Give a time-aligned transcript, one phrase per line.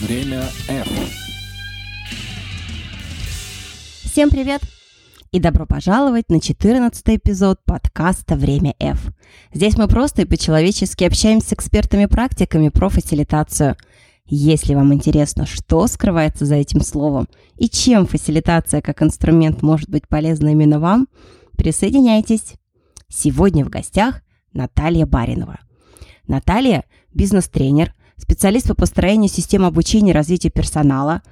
[0.00, 0.88] Время F.
[4.02, 4.62] Всем привет!
[5.30, 9.12] И добро пожаловать на 14 эпизод подкаста «Время F».
[9.52, 13.76] Здесь мы просто и по-человечески общаемся с экспертами-практиками про фасилитацию.
[14.24, 17.28] Если вам интересно, что скрывается за этим словом
[17.58, 21.08] и чем фасилитация как инструмент может быть полезна именно вам,
[21.58, 22.54] присоединяйтесь.
[23.10, 24.22] Сегодня в гостях
[24.54, 25.60] Наталья Баринова.
[26.26, 31.22] Наталья– бизнес-тренер, специалист по построению систем обучения и развития персонала,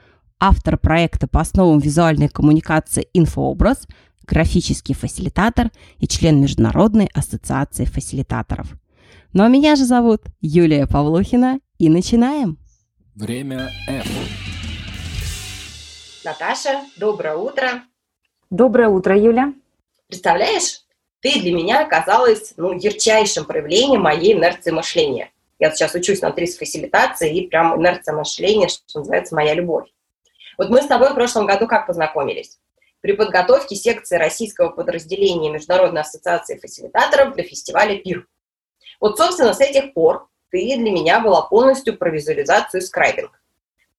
[0.40, 3.86] автор проекта по основам визуальной коммуникации «Инфообраз»,
[4.26, 8.68] графический фасилитатор и член Международной ассоциации фасилитаторов.
[9.32, 12.58] Ну а меня же зовут Юлия Павлухина, и начинаем.
[13.14, 14.06] Время F.
[16.24, 17.84] Наташа, доброе утро.
[18.50, 19.54] Доброе утро, Юля.
[20.08, 20.82] Представляешь,
[21.20, 25.30] ты для меня оказалась ну, ярчайшим проявлением моей инерции мышления.
[25.58, 29.88] Я сейчас учусь на трис фасилитации, и прям инерция мышления, что называется, моя любовь.
[30.56, 32.58] Вот мы с тобой в прошлом году как познакомились?
[33.00, 38.26] При подготовке секции российского подразделения Международной ассоциации фасилитаторов для фестиваля ПИР.
[39.00, 43.40] Вот, собственно, с этих пор ты для меня была полностью про визуализацию скрайбинг.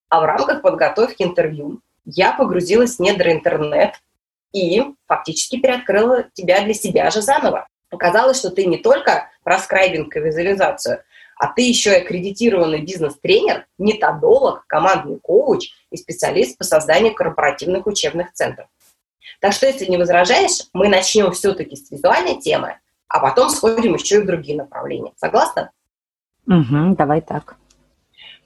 [0.09, 3.95] А в рамках подготовки интервью я погрузилась в недра интернет
[4.51, 7.67] и фактически переоткрыла тебя для себя же заново.
[7.91, 11.03] Оказалось, что ты не только про скрайбинг и визуализацию,
[11.39, 18.33] а ты еще и аккредитированный бизнес-тренер, методолог, командный коуч и специалист по созданию корпоративных учебных
[18.33, 18.67] центров.
[19.39, 24.17] Так что, если не возражаешь, мы начнем все-таки с визуальной темы, а потом сходим еще
[24.17, 25.13] и в другие направления.
[25.15, 25.71] Согласна?
[26.45, 27.55] Угу, давай так.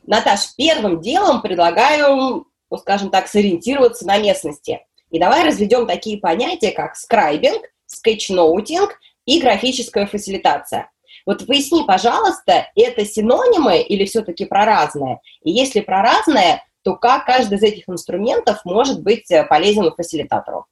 [0.06, 4.86] Наташ, первым делом предлагаю, ну, скажем так, сориентироваться на местности.
[5.10, 10.92] И давай разведем такие понятия, как скрайбинг, скетчноутинг и графическая фасилитация.
[11.26, 15.20] Вот поясни, пожалуйста, это синонимы или все-таки про разное?
[15.44, 20.66] И если про разное, то как каждый из этих инструментов может быть э, полезен фасилитатору?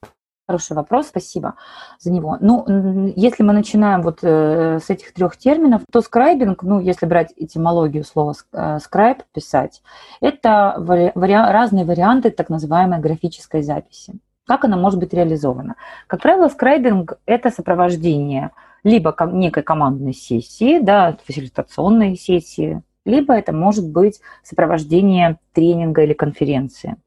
[0.47, 1.53] Хороший вопрос, спасибо
[1.99, 2.37] за него.
[2.41, 7.31] Ну, если мы начинаем вот э, с этих трех терминов, то скрайбинг, ну, если брать
[7.37, 9.81] этимологию слова э, скрайб, писать,
[10.19, 14.15] это вари- вари- разные варианты так называемой графической записи.
[14.45, 15.75] Как она может быть реализована?
[16.07, 18.51] Как правило, скрайбинг– это сопровождение
[18.83, 26.97] либо некой командной сессии, да, фасилитационной сессии, либо это может быть сопровождение тренинга или конференции.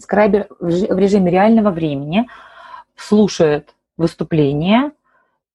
[0.00, 2.28] Скрайбер в режиме реального времени
[2.96, 4.92] слушает выступление,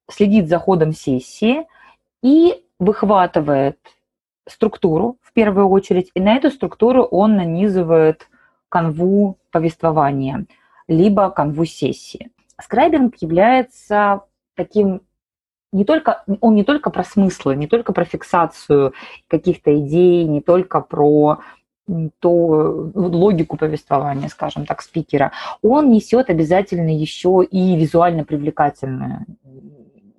[0.09, 1.65] следит за ходом сессии
[2.21, 3.79] и выхватывает
[4.47, 8.27] структуру в первую очередь, и на эту структуру он нанизывает
[8.69, 10.45] канву повествования–
[10.87, 12.31] либо канву сессии.
[12.61, 14.21] Скрайбинг является
[14.55, 15.01] таким
[15.73, 18.93] не только, он не только про смыслы, не только про фиксацию
[19.27, 21.39] каких-то идей, не только про
[22.19, 29.25] то логику повествования, скажем так, спикера, он несет обязательно еще и визуально привлекательную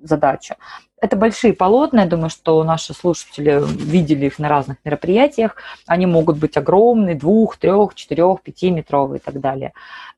[0.03, 0.57] задачу.
[1.01, 5.57] Это большие полотна, я думаю, что наши слушатели видели их на разных мероприятиях.
[5.87, 9.73] Они могут быть огромные, двух, трех, четырех, пятиметровые и так далее,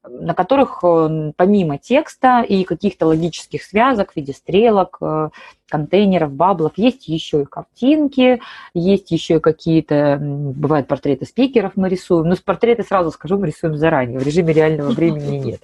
[0.08, 5.30] на которых э, помимо текста и каких-то логических связок в виде стрелок, э,
[5.68, 8.40] контейнеров, баблов, есть еще и картинки,
[8.72, 13.48] есть еще и какие-то, бывают портреты спикеров мы рисуем, но с портреты, сразу скажу, мы
[13.48, 15.60] рисуем заранее, в режиме реального времени нет.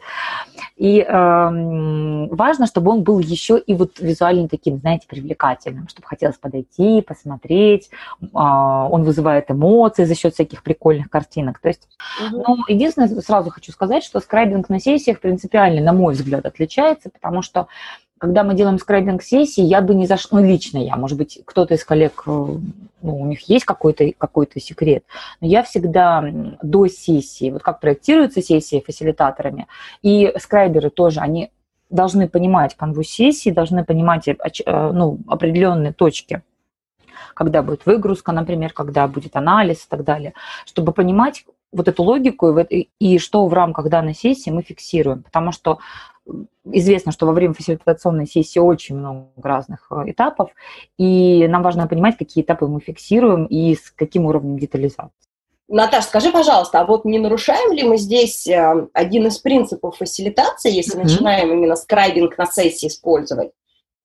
[0.77, 6.39] И э, важно, чтобы он был еще и вот визуально таким, знаете, привлекательным, чтобы хотелось
[6.39, 7.91] подойти, посмотреть.
[8.33, 11.61] А, он вызывает эмоции за счет всяких прикольных картинок.
[11.61, 11.89] То есть,
[12.21, 12.45] угу.
[12.49, 17.43] ну, единственное, сразу хочу сказать, что скрайбинг на сессиях принципиально, на мой взгляд, отличается, потому
[17.43, 17.69] что
[18.17, 21.75] когда мы делаем скрайбинг сессии, я бы не зашла, ну, лично я, может быть, кто-то
[21.75, 22.63] из коллег, э, ну,
[23.03, 25.05] у них есть какой-то какой секрет,
[25.43, 26.25] но я всегда
[26.63, 29.67] до сессии, вот как проектируются сессии фасилитаторами,
[30.01, 31.51] и скрайберы тоже, они
[31.91, 36.41] должны понимать канву сессии, должны понимать э, ну, определенные точки,
[37.35, 40.33] когда будет выгрузка, например, когда будет анализ и так далее,
[40.65, 45.23] чтобы понимать вот эту логику и, и что в рамках данной сессии мы фиксируем.
[45.23, 45.79] Потому что
[46.65, 50.51] известно, что во время фасилитационной сессии очень много разных э, этапов,
[50.99, 55.11] и нам важно понимать, какие этапы мы фиксируем и с каким уровнем детализации.
[55.69, 60.71] Наташа, скажи, пожалуйста, а вот не нарушаем ли мы здесь э, один из принципов фасилитации,
[60.71, 61.03] если mm-hmm.
[61.03, 63.51] начинаем именно скрайбинг на сессии использовать?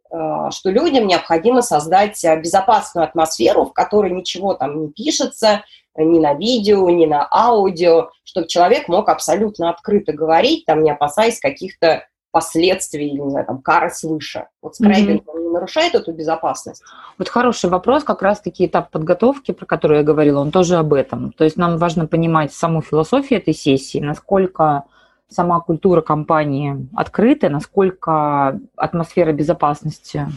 [0.10, 5.64] Э, что людям необходимо создать безопасную атмосферу, в которой ничего там не пишется,
[6.04, 11.40] ни на видео, ни на аудио, чтобы человек мог абсолютно открыто говорить, там, не опасаясь
[11.40, 14.48] каких-то последствий, не знаю, там, кары свыше.
[14.62, 15.42] Вот скрайбинг mm-hmm.
[15.42, 16.84] не нарушает эту безопасность?
[17.18, 21.32] Вот хороший вопрос, как раз-таки этап подготовки, про который я говорила, он тоже об этом.
[21.32, 24.84] То есть нам важно понимать саму философию этой сессии, насколько
[25.30, 30.28] сама культура компании открыта, насколько атмосфера безопасности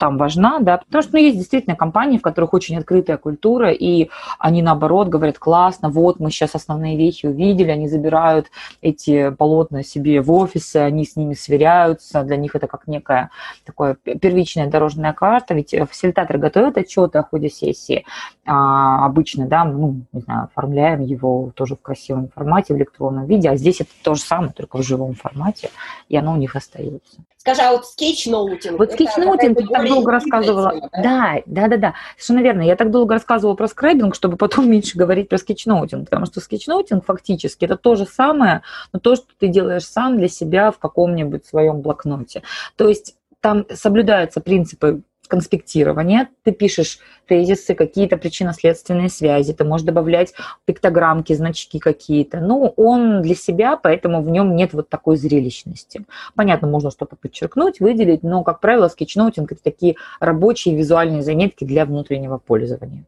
[0.00, 4.08] там важна, да, потому что ну, есть действительно компании, в которых очень открытая культура, и
[4.38, 8.46] они наоборот говорят, классно, вот мы сейчас основные вещи увидели, они забирают
[8.80, 13.30] эти полотна себе в офисы, они с ними сверяются, для них это как некая
[13.66, 18.06] такая первичная дорожная карта, ведь фасилитаторы готовят отчеты о ходе сессии,
[18.52, 23.48] а, обычно, да, ну, не знаю, оформляем его тоже в красивом формате, в электронном виде,
[23.48, 25.70] а здесь это то же самое, только в живом формате,
[26.08, 27.18] и оно у них остается.
[27.36, 28.76] Скажи, а вот скетчноутинг?
[28.76, 30.90] Вот скетчноутинг, ты так долго рассказывала.
[30.92, 31.36] да?
[31.46, 32.62] да, да, да, совершенно верно.
[32.62, 37.04] Я так долго рассказывала про скрайбинг, чтобы потом меньше говорить про скетчноутинг, потому что скетчноутинг
[37.04, 38.62] фактически это то же самое,
[38.92, 42.42] но то, что ты делаешь сам для себя в каком-нибудь своем блокноте.
[42.74, 50.34] То есть там соблюдаются принципы конспектирования, ты пишешь тезисы, какие-то причинно-следственные связи, ты можешь добавлять
[50.66, 52.40] пиктограммки, значки какие-то.
[52.40, 56.04] Ну, он для себя, поэтому в нем нет вот такой зрелищности.
[56.34, 61.86] Понятно, можно что-то подчеркнуть, выделить, но, как правило, скетчноутинг– это такие рабочие визуальные заметки для
[61.86, 63.04] внутреннего пользования.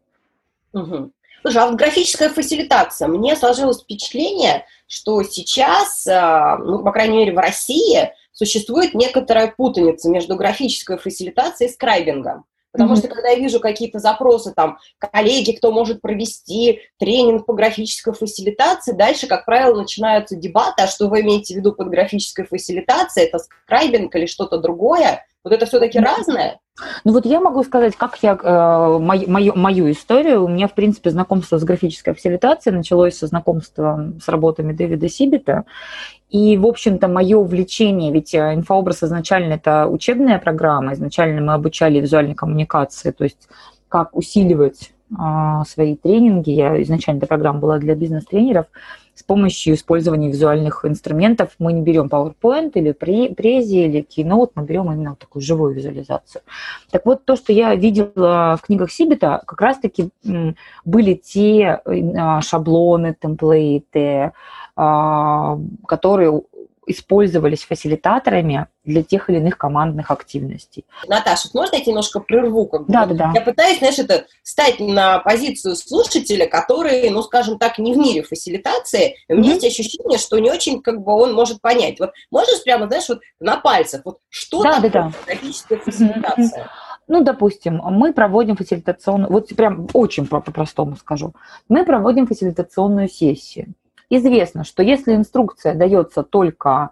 [0.72, 1.10] Угу.
[1.42, 3.08] Слушай, а вот графическая фасилитация.
[3.08, 8.12] Мне сложилось впечатление, что сейчас, а, ну, по крайней мере, в России
[8.44, 12.44] существует некоторая путаница между графической фасилитацией и скрайбингом.
[12.72, 12.98] Потому mm-hmm.
[12.98, 18.92] что когда я вижу какие-то запросы, там, коллеги, кто может провести тренинг по графической фасилитации,
[18.92, 23.40] дальше, как правило, начинаются дебаты, а что вы имеете в виду под графической фасилитацией, это
[23.40, 25.24] скрайбинг или что-то другое.
[25.44, 26.60] Вот это все-таки разное?
[27.04, 30.44] Ну вот я могу сказать, как я, э, мою, мою, мою историю.
[30.44, 35.64] У меня, в принципе, знакомство с графической фасилитацией началось со знакомства с работами Дэвида Сибита.
[36.30, 41.98] И, в общем-то, мое увлечение, ведь э, инфообраз изначально это учебная программа, изначально мы обучали
[41.98, 43.48] визуальной коммуникации, то есть
[43.88, 46.50] как усиливать а, свои тренинги.
[46.50, 48.66] Я изначально эта программа была для бизнес-тренеров
[49.14, 51.50] с помощью использования визуальных инструментов.
[51.59, 56.43] Мы не берем PowerPoint или Prezi или Keynote, мы берем именно такую живую визуализацию.
[56.91, 60.11] Так вот, то, что я видела в книгах Сибита, как раз-таки
[60.85, 64.32] были те а, шаблоны, темплейты,
[64.75, 66.43] а, которые
[66.87, 70.84] использовались фасилитаторами для тех или иных командных активностей.
[71.06, 72.67] Наташа, можно я немножко прерву?
[72.67, 72.93] Как бы?
[72.93, 73.32] Да, да, да.
[73.34, 78.23] Я пытаюсь, знаешь, это стать на позицию слушателя, который, ну, скажем так, не в мире
[78.23, 79.17] фасилитации.
[79.29, 79.55] У меня mm-hmm.
[79.55, 82.00] есть ощущение, что не очень, как бы, он может понять.
[82.00, 85.76] Вот можешь прямо, знаешь, вот на пальцах, вот что да, такое да, да.
[85.78, 86.70] фасилитация?
[87.08, 91.35] Ну, допустим, мы проводим фасилитационную, вот прям очень по-простому скажу,
[91.69, 93.75] мы проводим фасилитационную сессию.
[94.14, 96.91] Известно, что если инструкция дается только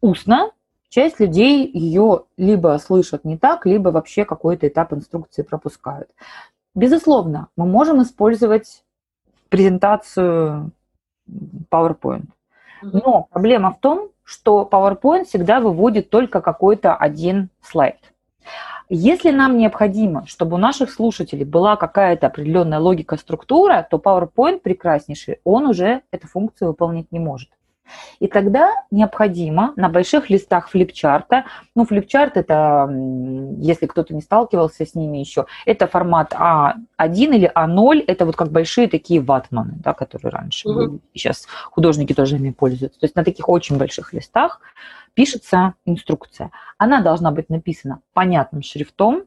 [0.00, 0.50] устно,
[0.88, 6.10] часть людей ее либо слышат не так, либо вообще какой-то этап инструкции пропускают.
[6.74, 8.82] Безусловно, мы можем использовать
[9.48, 10.72] презентацию
[11.70, 12.26] PowerPoint.
[12.82, 18.12] Но проблема в том, что PowerPoint всегда выводит только какой-то один слайд.
[18.88, 25.40] Если нам необходимо, чтобы у наших слушателей была какая-то определенная логика, структура, то PowerPoint прекраснейший,
[25.44, 27.48] он уже эту функцию выполнить не может.
[28.20, 31.44] И тогда необходимо на больших листах флипчарта,
[31.74, 32.88] ну, флипчарт это,
[33.58, 38.50] если кто-то не сталкивался с ними еще, это формат А1 или А0, это вот как
[38.50, 40.74] большие такие ватманы, да, которые раньше mm-hmm.
[40.74, 41.00] были.
[41.14, 43.00] Сейчас художники тоже ими пользуются.
[43.00, 44.60] То есть на таких очень больших листах
[45.14, 46.50] пишется инструкция.
[46.78, 49.24] Она должна быть написана понятным шрифтом,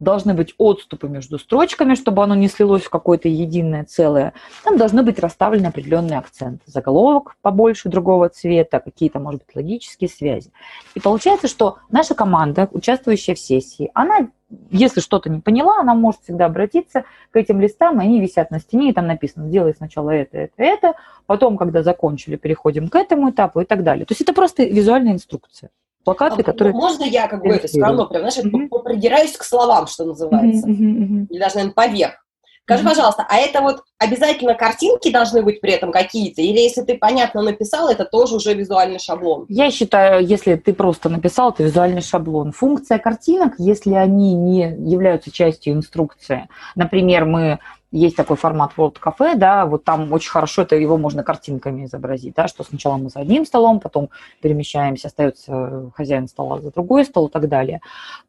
[0.00, 4.32] должны быть отступы между строчками, чтобы оно не слилось в какое-то единое целое.
[4.64, 6.62] Там должны быть расставлены определенные акценты.
[6.66, 10.50] Заголовок побольше другого цвета, какие-то, может быть, логические связи.
[10.94, 14.28] И получается, что наша команда, участвующая в сессии, она,
[14.70, 18.58] если что-то не поняла, она может всегда обратиться к этим листам, и они висят на
[18.58, 20.94] стене, и там написано, сделай сначала это, это, это,
[21.26, 24.06] потом, когда закончили, переходим к этому этапу и так далее.
[24.06, 25.70] То есть это просто визуальная инструкция
[26.04, 26.74] плакаты, а, которые...
[26.74, 28.82] Можно я как бы это все равно прям, знаешь, mm-hmm.
[28.82, 30.66] придираюсь к словам, что называется.
[30.68, 30.76] Mm-hmm.
[30.76, 31.26] Mm-hmm.
[31.30, 32.24] Или даже, наверное, поверх.
[32.64, 32.88] Скажи, mm-hmm.
[32.88, 36.40] пожалуйста, а это вот обязательно картинки должны быть при этом какие-то?
[36.40, 39.46] Или если ты понятно написал, это тоже уже визуальный шаблон?
[39.48, 42.52] Я считаю, если ты просто написал, это визуальный шаблон.
[42.52, 47.58] Функция картинок, если они не являются частью инструкции, например, мы
[47.92, 52.34] есть такой формат World Cafe, да, вот там очень хорошо это его можно картинками изобразить,
[52.34, 57.26] да, что сначала мы за одним столом, потом перемещаемся, остается хозяин стола за другой стол
[57.26, 57.80] и так далее,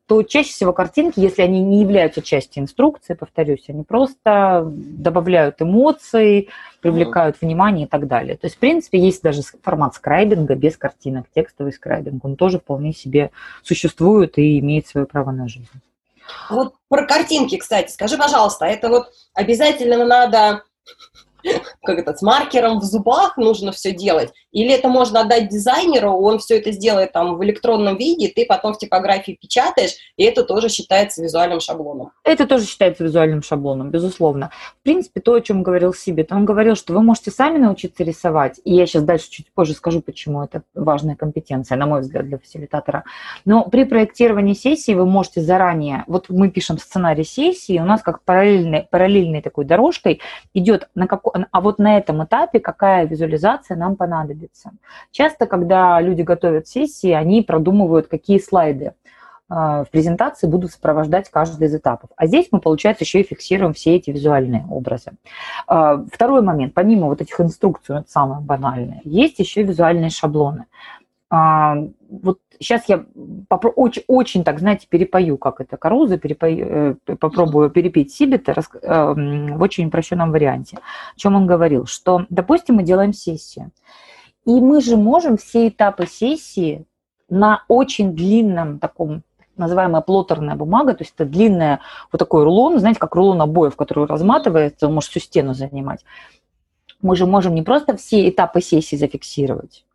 [0.08, 6.50] то чаще всего картинки, если они не являются частью инструкции, повторюсь, они просто добавляют эмоций,
[6.82, 7.46] привлекают mm-hmm.
[7.46, 8.38] внимание и так далее.
[8.38, 12.94] То есть, в принципе, есть даже формат скрайбинга без картинок, текстовый скрайбинг, он тоже вполне
[12.94, 13.30] себе
[13.62, 15.70] существует и имеет свое право на жизнь.
[16.50, 20.64] Вот про картинки, кстати, скажи, пожалуйста, это вот обязательно надо
[21.84, 24.32] как это, с маркером в зубах нужно все делать?
[24.52, 28.74] Или это можно отдать дизайнеру, он все это сделает там в электронном виде, ты потом
[28.74, 32.12] в типографии печатаешь, и это тоже считается визуальным шаблоном?
[32.24, 34.52] Это тоже считается визуальным шаблоном, безусловно.
[34.80, 38.60] В принципе, то, о чем говорил Сибит, он говорил, что вы можете сами научиться рисовать,
[38.64, 42.38] и я сейчас дальше чуть позже скажу, почему это важная компетенция, на мой взгляд, для
[42.38, 43.04] фасилитатора.
[43.46, 48.24] Но при проектировании сессии вы можете заранее, вот мы пишем сценарий сессии, у нас как
[48.24, 50.22] параллельной, параллельной такой дорожкой
[50.54, 54.41] идет на какой а вот на этом этапе какая визуализация нам понадобится.
[55.12, 58.94] Часто, когда люди готовят сессии, они продумывают, какие слайды
[59.50, 62.10] а, в презентации будут сопровождать каждый из этапов.
[62.16, 65.12] А здесь мы, получается, еще и фиксируем все эти визуальные образы.
[65.68, 70.68] А, второй момент, помимо вот этих инструкций, это самое банальное, есть еще визуальные шаблоны.
[71.30, 71.76] А,
[72.10, 73.06] вот сейчас я
[73.50, 78.70] попро- очень, очень, так, знаете, перепою, как это, Карузы, перепою, э, попробую перепеть Сибита рас,
[78.74, 80.78] э, в очень упрощенном варианте.
[80.78, 81.86] О чем он говорил?
[81.86, 83.72] Что, допустим, мы делаем сессию,
[84.46, 86.86] и мы же можем все этапы сессии
[87.30, 89.24] на очень длинном таком
[89.58, 91.82] называемая плоттерная бумага, то есть это длинная
[92.12, 96.04] вот такой рулон, знаете, как рулон обоев, который разматывается, он может всю стену занимать.
[97.02, 99.86] Мы же можем не просто все этапы сессии зафиксировать,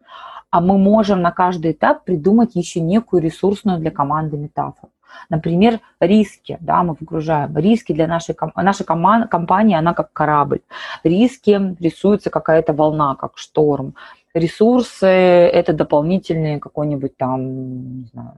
[0.50, 4.93] а мы можем на каждый этап придумать еще некую ресурсную для команды метафору.
[5.31, 7.57] Например, риски, да, мы выгружаем.
[7.57, 10.61] Риски для нашей, нашей команд, компании, она как корабль.
[11.05, 13.95] Риски рисуется какая-то волна, как шторм.
[14.37, 18.37] Ресурсы– это дополнительные какой-нибудь там, не знаю,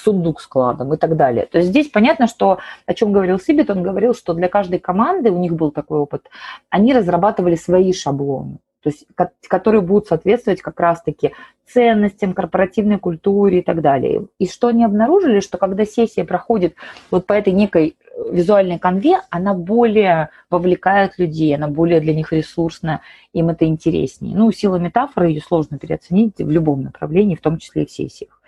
[0.00, 1.46] сундук с кладом и так далее.
[1.46, 5.30] То есть здесь понятно, что, о чем говорил Сибит, он говорил, что для каждой команды,
[5.30, 6.30] у них был такой опыт,
[6.70, 9.06] они разрабатывали свои шаблоны то есть
[9.48, 11.32] которые будут соответствовать как раз-таки
[11.66, 14.26] ценностям, корпоративной культуре и так далее.
[14.38, 16.74] И что они обнаружили, что когда сессия проходит
[17.10, 17.96] вот по этой некой
[18.30, 24.36] визуальной конве, она более вовлекает людей, она более для них ресурсная, им это интереснее.
[24.36, 28.40] Ну, сила метафоры, ее сложно переоценить в любом направлении, в том числе и в сессиях.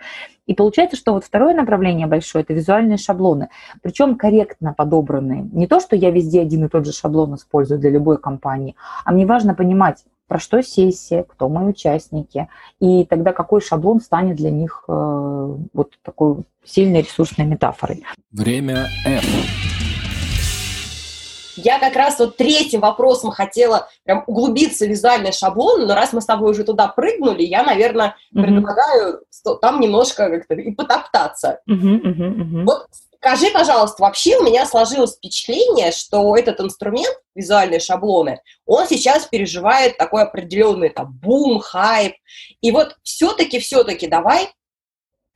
[0.47, 3.49] И получается, что вот второе направление большое– это визуальные шаблоны,
[3.83, 5.47] причем корректно подобранные.
[5.51, 9.11] Не то, что я везде один и тот же шаблон использую для любой компании, а
[9.11, 12.47] мне важно понимать, про что сессия, кто мои участники,
[12.79, 18.05] и тогда какой шаблон станет для них э, вот такой сильной ресурсной метафорой.
[18.31, 19.25] Время F.
[21.57, 26.21] Я как раз вот третьим вопросом хотела прям углубиться в визуальный шаблон, но раз мы
[26.21, 28.41] с тобой уже туда прыгнули, я, наверное, mm-hmm.
[28.41, 29.21] предлагаю
[29.61, 31.59] там немножко как-то и потоптаться.
[31.69, 32.87] Mm-hmm, mm-hmm, Вот
[33.21, 39.97] Скажи, пожалуйста, вообще у меня сложилось впечатление, что этот инструмент, визуальные шаблоны, он сейчас переживает
[39.97, 42.13] такой определенный там бум, хайп.
[42.61, 44.49] И вот все-таки, все-таки давай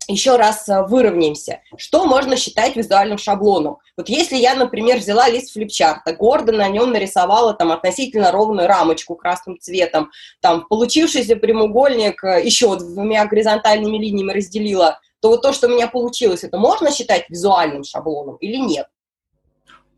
[0.07, 1.61] еще раз э, выровняемся.
[1.77, 3.77] Что можно считать визуальным шаблоном?
[3.97, 9.15] Вот если я, например, взяла лист флипчарта, гордо на нем нарисовала там относительно ровную рамочку
[9.15, 10.11] красным цветом,
[10.41, 15.87] там получившийся прямоугольник э, еще двумя горизонтальными линиями разделила то вот то, что у меня
[15.87, 18.87] получилось, это можно считать визуальным шаблоном или нет?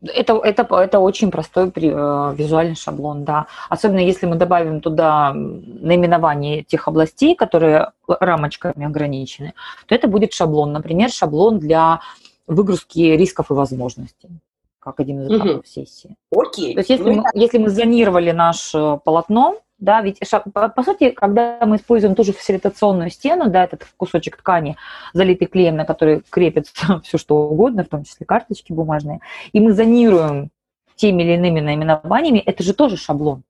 [0.00, 3.46] Это, это, это очень простой э, визуальный шаблон, да.
[3.68, 9.54] Особенно если мы добавим туда наименование тех областей, которые рамочками ограничены,
[9.86, 10.72] то это будет шаблон.
[10.72, 11.98] Например, шаблон для
[12.46, 14.30] выгрузки рисков и возможностей
[14.78, 15.66] как один из этапов угу.
[15.66, 16.14] сессии.
[16.30, 16.74] Окей.
[16.74, 20.20] То есть если, ну, мы, если мы зонировали наше полотно, да, ведь
[20.54, 24.76] по, сути, когда мы используем ту же фасилитационную стену, да, этот кусочек ткани,
[25.12, 29.20] залитый клеем, на который крепится все что угодно, в том числе карточки бумажные,
[29.52, 30.50] и мы зонируем
[30.94, 33.42] теми или иными наименованиями, это же тоже шаблон.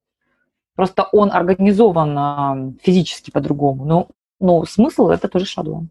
[0.75, 4.09] Просто он организован а, физически по-другому, но,
[4.41, 5.91] но смысл это тоже шаблон.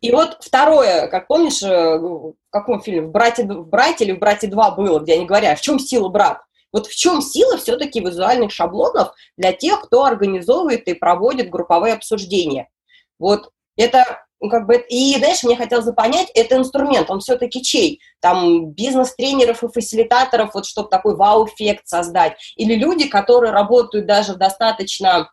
[0.00, 4.18] И вот второе, как помнишь, э, в каком фильме, в «Брате», в «Брате» или в
[4.18, 6.40] «Брате 2» было, где они говорят, в чем сила брат?
[6.76, 12.68] Вот в чем сила все-таки визуальных шаблонов для тех, кто организовывает и проводит групповые обсуждения?
[13.18, 17.62] Вот это ну, как бы, и, знаешь, мне хотелось бы понять, это инструмент, он все-таки
[17.62, 18.02] чей?
[18.20, 22.36] Там бизнес-тренеров и фасилитаторов, вот чтобы такой вау-эффект создать?
[22.56, 25.32] Или люди, которые работают даже в достаточно,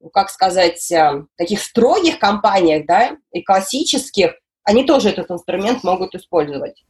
[0.00, 4.32] ну, как сказать, э, таких строгих компаниях, да, и классических,
[4.64, 6.82] они тоже этот инструмент могут использовать?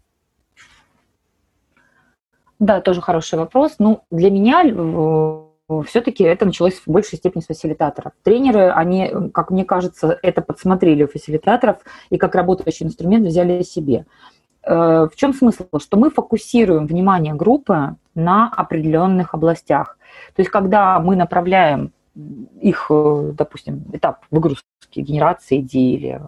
[2.59, 3.77] Да, тоже хороший вопрос.
[3.79, 4.63] Ну, для меня
[5.87, 8.13] все-таки это началось в большей степени с фасилитаторов.
[8.23, 11.79] Тренеры, они, как мне кажется, это подсмотрели у фасилитаторов
[12.11, 14.07] и как работающий инструмент взяли себе.
[14.63, 15.65] Э, в чем смысл?
[15.79, 19.99] Что мы фокусируем внимание группы на определенных областях.
[20.35, 21.93] То есть, когда мы направляем
[22.61, 26.21] их, э, допустим, этап выгрузки, генерации идей или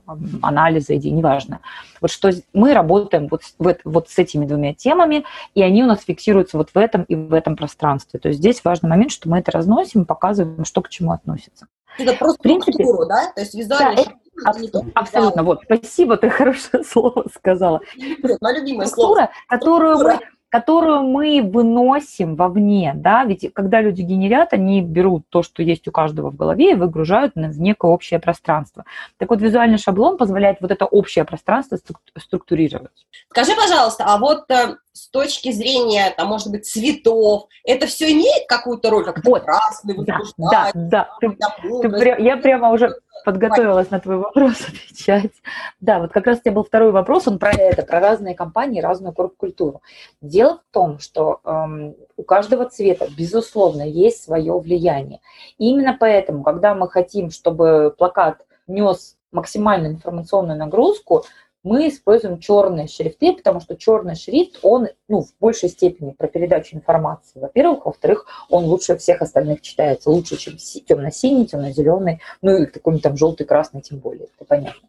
[0.43, 1.61] анализа идей, неважно.
[2.01, 6.03] Вот что мы работаем вот, вот, вот с этими двумя темами, и они у нас
[6.05, 8.21] фиксируются вот в этом и в этом пространстве.
[8.21, 11.67] То есть здесь важный момент, что мы это разносим, показываем, что к чему относится.
[11.99, 13.33] Это просто в принципе, структуру, да?
[13.35, 13.97] То есть визуально.
[13.97, 17.81] Да, это, абсолютно, вот, спасибо, ты хорошее слово сказала.
[17.97, 19.31] Мое любимое Структура, слово.
[19.49, 25.63] которую мы которую мы выносим вовне, да, ведь когда люди генерят, они берут то, что
[25.63, 28.85] есть у каждого в голове и выгружают в некое общее пространство.
[29.19, 31.79] Так вот, визуальный шаблон позволяет вот это общее пространство
[32.17, 33.07] структурировать.
[33.31, 38.49] Скажи, пожалуйста, а вот э, с точки зрения, там, может быть, цветов, это все имеет
[38.49, 39.45] какую-то роль, как вот.
[39.45, 41.09] красный, да, да, да.
[41.21, 42.95] Ты, ты, я прямо уже
[43.25, 45.33] подготовилась на твой вопрос отвечать.
[45.81, 48.81] Да, вот как раз у тебя был второй вопрос, он про это, про разные компании,
[48.81, 49.83] разную корп-культуру.
[50.21, 55.21] Дело в том, что эм, у каждого цвета, безусловно, есть свое влияние.
[55.59, 61.25] И именно поэтому, когда мы хотим, чтобы плакат нес максимальную информационную нагрузку,
[61.69, 66.75] мы используем черные шрифты, потому что черный шрифт, он ну, в большей степени про передачу
[66.75, 67.85] информации, во-первых.
[67.85, 73.47] Во-вторых, он лучше всех остальных читается, лучше, чем темно-синий, темно-зеленый, ну и какой-нибудь там желтый,
[73.47, 74.89] красный тем более, это понятно.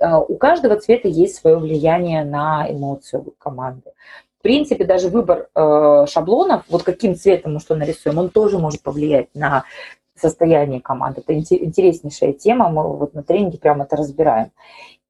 [0.00, 3.92] А, у каждого цвета есть свое влияние на эмоцию команды.
[4.40, 8.82] В принципе, даже выбор э, шаблонов, вот каким цветом мы что нарисуем, он тоже может
[8.82, 9.64] повлиять на
[10.16, 11.22] состояние команды.
[11.26, 14.50] Это интереснейшая тема, мы вот на тренинге прямо это разбираем.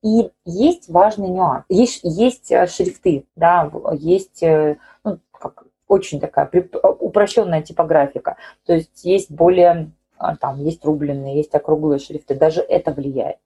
[0.06, 1.64] И есть важный нюанс.
[1.68, 6.48] Есть, есть э, шрифты, да, есть э, ну, как, очень такая
[7.00, 8.36] упрощенная типографика.
[8.66, 9.90] То есть есть более
[10.40, 13.36] там есть рубленые, есть округлые шрифты, даже это влияет.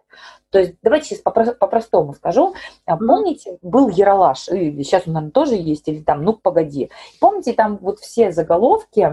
[0.50, 2.54] То есть давайте сейчас по-простому скажу.
[2.84, 6.90] А, помните, был Яралаш, и сейчас он, наверное, тоже есть, или там, ну, погоди.
[7.20, 9.08] Помните, там вот все заголовки,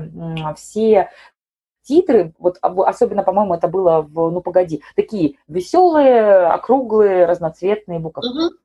[0.56, 1.10] все
[1.88, 8.28] титры, вот особенно, по-моему, это было в «Ну, погоди», такие веселые, округлые, разноцветные буковки.
[8.28, 8.56] Угу.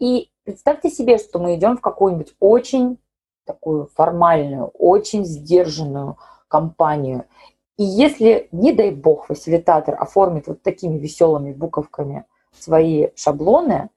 [0.00, 2.98] И представьте себе, что мы идем в какую-нибудь очень
[3.44, 6.16] такую формальную, очень сдержанную
[6.48, 7.26] компанию.
[7.76, 12.24] И если, не дай бог, фасилитатор оформит вот такими веселыми буковками
[12.58, 13.90] свои шаблоны,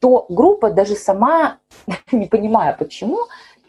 [0.00, 1.58] то группа даже сама,
[2.12, 3.18] не понимая почему,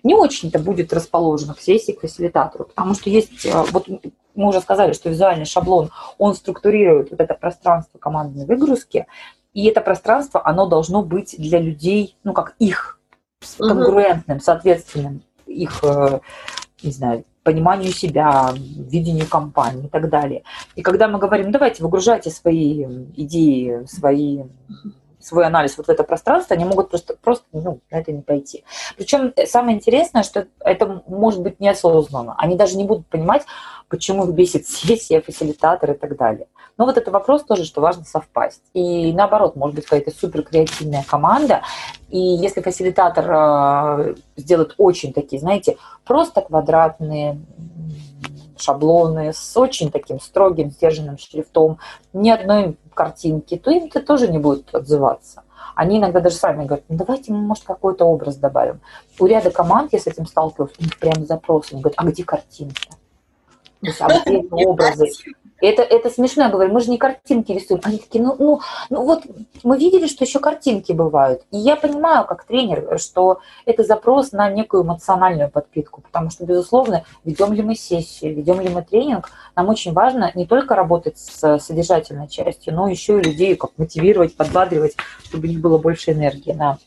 [0.04, 3.88] не очень-то будет расположена к сессии, к фасилитатору, потому что есть, э, вот
[4.36, 9.08] мы уже сказали, что визуальный шаблон, он структурирует вот это пространство командной выгрузки,
[9.54, 13.00] и это пространство, оно должно быть для людей, ну, как их,
[13.58, 16.20] конгруентным, соответственным их, э,
[16.82, 20.44] не знаю, пониманию себя, видению компании и так далее.
[20.76, 22.86] И когда мы говорим, давайте выгружайте свои
[23.16, 24.44] идеи, свои
[25.24, 28.64] свой анализ вот в это пространство, они могут просто, просто ну, на это не пойти.
[28.98, 32.36] Причем самое интересное, что это может быть неосознанно.
[32.38, 33.44] Они даже не будут понимать,
[33.88, 36.48] почему их бесит сессия, фасилитатор и так далее.
[36.78, 38.64] Но вот это вопрос тоже, что важно совпасть.
[38.74, 41.62] И наоборот, может быть какая-то супер креативная команда,
[42.10, 47.40] и если фасилитатор э, сделает очень такие, знаете, просто квадратные
[48.64, 51.80] шаблоны с очень таким строгим, сдержанным шрифтом,
[52.14, 55.44] ни одной картинки, то им-то тоже не будут отзываться.
[55.76, 58.82] Они иногда даже сами говорят, ну давайте мы, может, какой-то образ добавим.
[59.20, 62.24] У ряда команд я с этим сталкиваюсь, у них прям запрос, они говорят, а где?
[62.24, 65.10] То есть, а где образы?
[65.64, 67.80] Это, это смешно, я говорю, мы же не картинки рисуем.
[67.86, 69.24] Они такие, ну, ну, ну вот
[69.64, 71.44] мы видели, что еще картинки бывают.
[71.52, 77.06] И я понимаю, как тренер, что это запрос на некую эмоциональную подпитку, потому что, безусловно,
[77.24, 81.60] ведем ли мы сессию, ведем ли мы тренинг, нам очень важно не только работать с
[81.60, 86.52] содержательной частью, но еще и людей как мотивировать, подбадривать, чтобы у них было больше энергии
[86.52, 86.78] на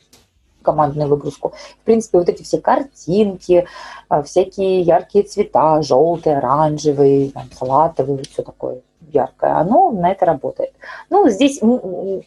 [0.66, 1.52] командную выгрузку.
[1.80, 3.66] В принципе, вот эти все картинки,
[4.08, 8.80] а, всякие яркие цвета, желтые, оранжевые, там, салатовые, все такое
[9.12, 10.72] яркое, оно на это работает.
[11.10, 11.60] Ну, здесь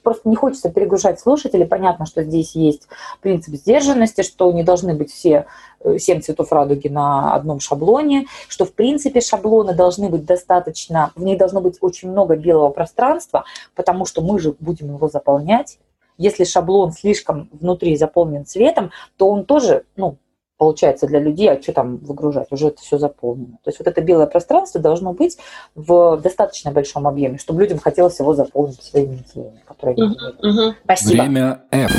[0.03, 1.65] просто не хочется перегружать слушателей.
[1.65, 2.87] Понятно, что здесь есть
[3.21, 5.45] принцип сдержанности, что не должны быть все
[5.81, 11.23] э, семь цветов радуги на одном шаблоне, что, в принципе, шаблоны должны быть достаточно, в
[11.23, 13.43] них должно быть очень много белого пространства,
[13.75, 15.77] потому что мы же будем его заполнять,
[16.19, 20.17] если шаблон слишком внутри заполнен цветом, то он тоже, ну,
[20.57, 23.57] получается для людей, а что там выгружать, уже это все заполнено.
[23.63, 25.37] То есть вот это белое пространство должно быть
[25.73, 30.15] в достаточно большом объеме, чтобы людям хотелось его заполнить своими идеями, которые угу,
[30.47, 30.75] угу.
[30.83, 31.21] Спасибо.
[31.21, 31.91] Время F.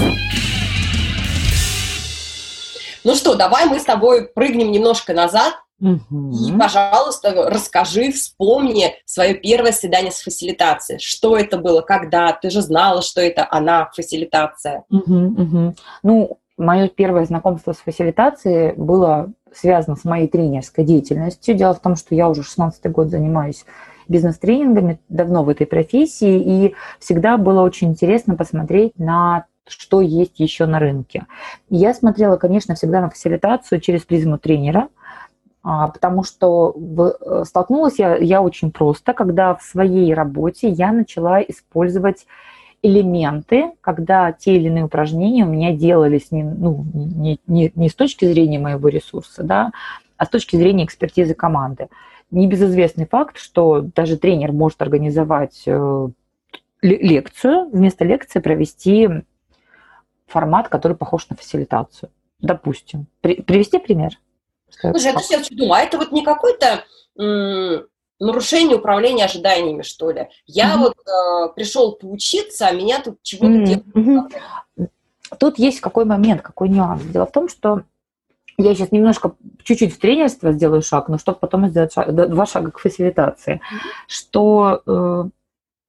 [3.03, 6.31] Ну что, давай мы с тобой прыгнем немножко назад Мгм.
[6.31, 11.01] и, пожалуйста, расскажи, вспомни свое первое свидание с фасилитацией.
[11.01, 12.33] Что это было, когда?
[12.33, 14.85] Ты же знала, что это она, фасилитация.
[14.91, 15.75] Мгм, мгм.
[16.03, 21.55] Ну, мое первое знакомство с фасилитацией было связано с моей тренерской деятельностью.
[21.55, 23.65] Дело в том, что я уже 16 год занимаюсь
[24.09, 30.67] бизнес-тренингами, давно в этой профессии, и всегда было очень интересно посмотреть на что есть еще
[30.67, 31.27] на рынке.
[31.69, 34.89] Я смотрела, конечно, всегда на фасилитацию через призму тренера,
[35.63, 36.75] потому что
[37.21, 42.27] э, столкнулась я, я очень просто, когда в своей работе я начала использовать
[42.83, 47.95] элементы, когда те или иные упражнения у меня делались не, ну, не, не, не с
[47.95, 49.73] точки зрения моего ресурса, да,
[50.17, 51.89] а с точки зрения экспертизы команды.
[52.31, 56.09] Небезызвестный факт, что даже тренер может организовать э,
[56.81, 59.09] ле- лекцию, вместо лекции провести
[60.27, 62.11] формат, который похож на фасилитацию.
[62.39, 63.07] Допустим.
[63.21, 64.13] При- привести пример?
[64.83, 66.85] Я- Слушай, я тоже сейчас думаю, а это вот не какое-то
[67.19, 67.87] м,
[68.19, 70.29] нарушение управления ожиданиями, что ли?
[70.47, 70.81] Я Мгм.
[70.81, 73.95] вот э, пришел поучиться, а меня тут чего-то Мгм, делают.
[73.95, 74.29] мгм.
[75.39, 77.03] Тут есть какой момент, какой нюанс.
[77.03, 77.83] Дело в том, что
[78.59, 82.71] я сейчас немножко, чуть-чуть в тренерство сделаю шаг, но чтобы потом сделать шаг- два шага
[82.71, 83.61] к фасилитации.
[84.07, 85.25] Что э,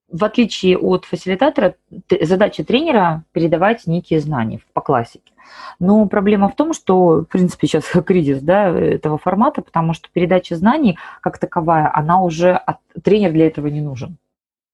[0.10, 1.76] в отличие от фасилитатора,
[2.22, 5.31] задача тренера передавать некие знания по классике.
[5.80, 10.56] Но проблема в том, что, в принципе, сейчас кризис да, этого формата, потому что передача
[10.56, 14.18] знаний как таковая, она уже, от- тренер для этого не нужен.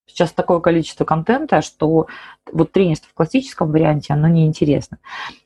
[0.08, 2.08] Сейчас такое количество контента, что
[2.52, 5.00] вот тренерство в классическом варианте, оно неинтересно.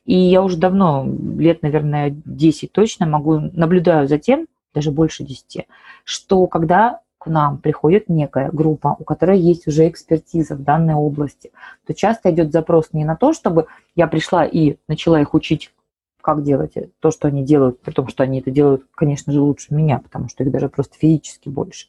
[0.06, 1.04] И я уже давно,
[1.36, 5.66] лет, наверное, 10 точно, могу, наблюдаю за тем, даже больше 10,
[6.04, 11.52] что когда к нам приходит некая группа, у которой есть уже экспертиза в данной области,
[11.86, 15.72] то часто идет запрос не на то, чтобы я пришла и начала их учить,
[16.20, 19.72] как делать то, что они делают, при том, что они это делают, конечно же, лучше
[19.72, 21.86] меня, потому что их даже просто физически больше.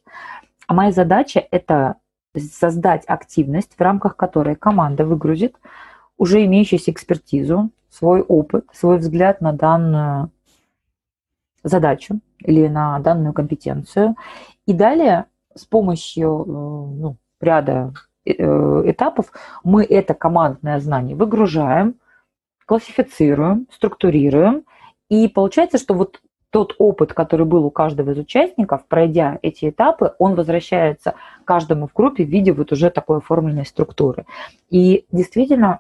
[0.68, 1.96] А моя задача– это
[2.36, 5.56] создать активность, в рамках которой команда выгрузит
[6.20, 10.30] уже имеющуюся экспертизу, свой опыт, свой взгляд на данную
[11.64, 14.16] задачу или на данную компетенцию.
[14.66, 15.26] И далее
[15.56, 17.94] с помощью э, ну, ряда
[18.26, 19.32] э, этапов
[19.64, 21.96] мы это командное знание выгружаем,
[22.66, 24.64] классифицируем, структурируем.
[25.10, 30.14] И получается, что вот тот опыт, который был у каждого из участников, пройдя эти этапы,
[30.20, 34.26] он возвращается каждому в группе в виде вот уже такой оформленной структуры.
[34.70, 35.80] И действительно,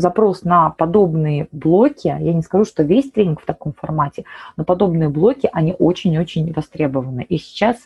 [0.00, 4.24] запрос на подобные блоки, я не скажу, что весь тренинг в таком формате,
[4.56, 7.24] но подобные блоки, они очень-очень востребованы.
[7.28, 7.76] И сейчас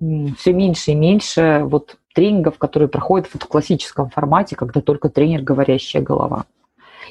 [0.00, 6.02] все меньше и меньше вот тренингов, которые проходят в классическом формате, когда только тренер говорящая
[6.02, 6.46] голова.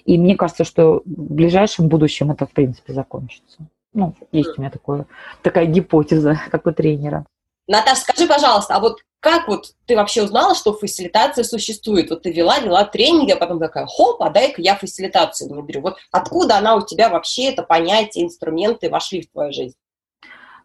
[0.06, 3.68] И мне кажется, что в ближайшем будущем это, в принципе, закончится.
[3.94, 5.06] Ну, есть у меня такое,
[5.42, 7.26] такая гипотеза, как у тренера.
[7.68, 12.10] Наташа, скажи, пожалуйста, а вот как вот ты вообще узнала, что фасилитация существует?
[12.10, 15.82] Вот ты вела, вела тренинги, а потом такая, хоп, а дай-ка я фасилитацию внедрю.
[15.82, 19.76] Вот откуда она у тебя вообще, это понятие, инструменты вошли в твою жизнь?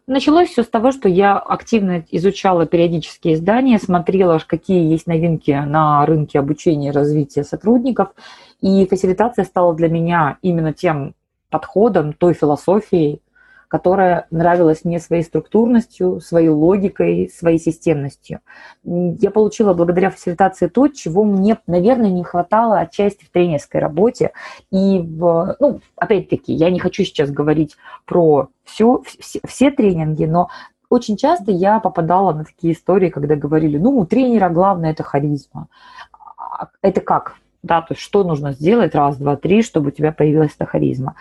[0.05, 6.05] Началось все с того, что я активно изучала периодические издания, смотрела, какие есть новинки на
[6.05, 8.09] рынке обучения и развития сотрудников.
[8.59, 11.15] И фасилитация стала для меня именно тем
[11.49, 13.21] подходом, той философией,
[13.73, 18.39] которая нравилась мне своей структурностью, своей логикой, своей системностью.
[18.83, 24.31] Я получила благодаря фасилитации то, чего мне, наверное, не хватало отчасти в тренерской работе.
[24.69, 30.49] И, в, ну, опять-таки, я не хочу сейчас говорить про все, все, все тренинги, но
[30.89, 35.67] очень часто я попадала на такие истории, когда говорили, ну, у тренера главное это харизма.
[36.83, 37.37] Это как?
[37.63, 41.15] Да, то есть что нужно сделать раз, два, три, чтобы у тебя появилась эта харизма.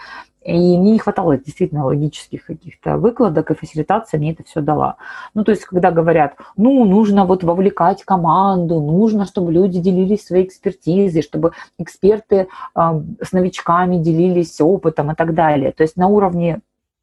[0.44, 4.96] И мне не хватало действительно логических каких-то выкладок, и фасилитация мне это все дала.
[5.34, 10.46] Ну, то есть, когда говорят, ну, нужно вот вовлекать команду, нужно, чтобы люди делились своей
[10.46, 15.70] экспертизой, чтобы эксперты э, с новичками делились опытом и так далее.
[15.70, 16.60] То есть на уровне,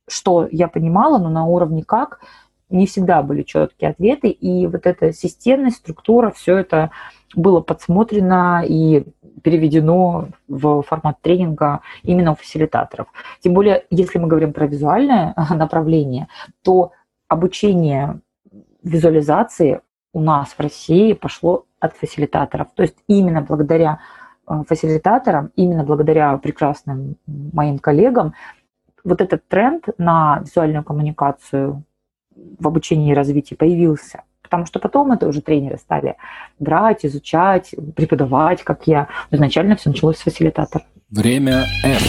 [0.07, 2.19] что я понимала, но на уровне как,
[2.69, 6.91] не всегда были четкие ответы, и вот эта системность, структура, все это
[7.35, 9.05] было подсмотрено и
[9.43, 13.07] переведено в формат тренинга именно у фасилитаторов.
[13.39, 16.27] Тем более, если мы говорим про визуальное направление,
[16.63, 16.91] то
[17.27, 18.19] обучение
[18.83, 19.81] визуализации
[20.13, 22.67] у нас в России пошло от фасилитаторов.
[22.75, 23.99] То есть именно благодаря
[24.67, 28.33] фасилитаторам, именно благодаря прекрасным моим коллегам,
[29.03, 31.83] вот этот тренд на визуальную коммуникацию
[32.59, 34.23] в обучении и развитии появился.
[34.49, 36.15] Потому что потом это уже тренеры стали
[36.57, 39.07] брать, изучать, преподавать, как я.
[39.29, 40.85] Изначально все началось с фасилитатора.
[41.11, 42.03] Время F.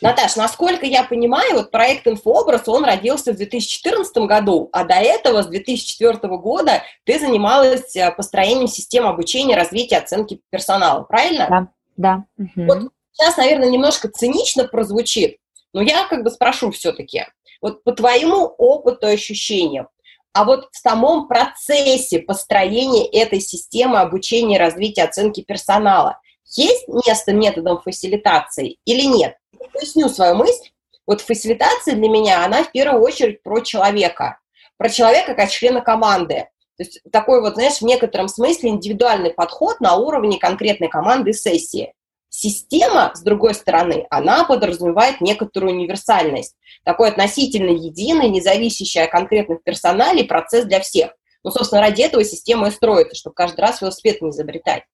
[0.00, 5.42] Наташ, насколько я понимаю, вот проект «Инфообраз», он родился в 2014 году, а до этого,
[5.44, 11.68] с 2004 года, ты занималась э, построением системы обучения, развития, оценки персонала, правильно?
[11.96, 12.46] Да, да.
[12.56, 15.36] Вот сейчас, наверное, немножко цинично прозвучит,
[15.72, 17.24] но я как бы спрошу все-таки,
[17.62, 19.88] вот по твоему опыту и ощущениям,
[20.34, 26.18] а вот в самом процессе построения этой системы обучения, развития, оценки персонала
[26.56, 29.36] есть место методом фасилитации или нет?
[29.72, 30.70] Поясню свою мысль.
[31.06, 34.38] Вот фасилитация для меня, она в первую очередь про человека.
[34.76, 36.48] Про человека как члена команды.
[36.76, 41.92] То есть такой вот, знаешь, в некотором смысле индивидуальный подход на уровне конкретной команды сессии.
[42.34, 46.56] Система, с другой стороны, она подразумевает некоторую универсальность.
[46.82, 51.12] Такой относительно единый, независящий от конкретных персоналей процесс для всех.
[51.44, 54.84] Ну, собственно, ради этого система и строится, чтобы каждый раз велосипед не изобретать.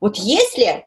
[0.00, 0.84] Вот если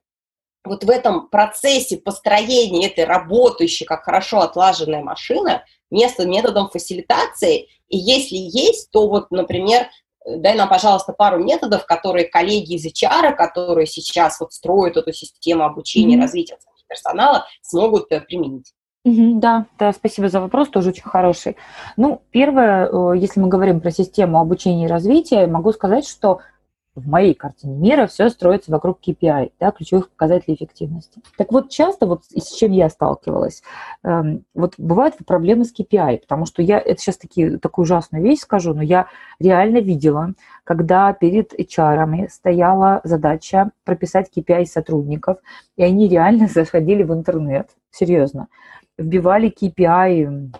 [0.65, 7.97] вот в этом процессе построения этой работающей, как хорошо отлаженная машина, место методом фасилитации, и
[7.97, 9.87] если есть, то вот, например,
[10.25, 15.63] дай нам, пожалуйста, пару методов, которые коллеги из HR, которые сейчас вот строят эту систему
[15.63, 16.21] обучения, mm-hmm.
[16.21, 16.57] развития
[16.87, 18.73] персонала, смогут э, применить.
[19.05, 21.57] Да, да, спасибо за вопрос, тоже очень хороший.
[21.97, 26.39] Ну, первое, э, если мы говорим про систему обучения и развития, могу сказать, что
[26.95, 31.21] в моей картине мира все строится вокруг KPI, да, ключевых показателей эффективности.
[31.37, 33.63] Так вот, часто, вот с чем я сталкивалась,
[34.03, 38.39] эм, вот бывают проблемы с KPI, потому что я, это сейчас таки, такую ужасную вещь
[38.39, 39.07] скажу, но я
[39.39, 45.39] реально видела, когда перед HR стояла задача прописать KPI сотрудников,
[45.75, 48.47] и они реально заходили в интернет, серьезно,
[48.97, 50.51] вбивали KPI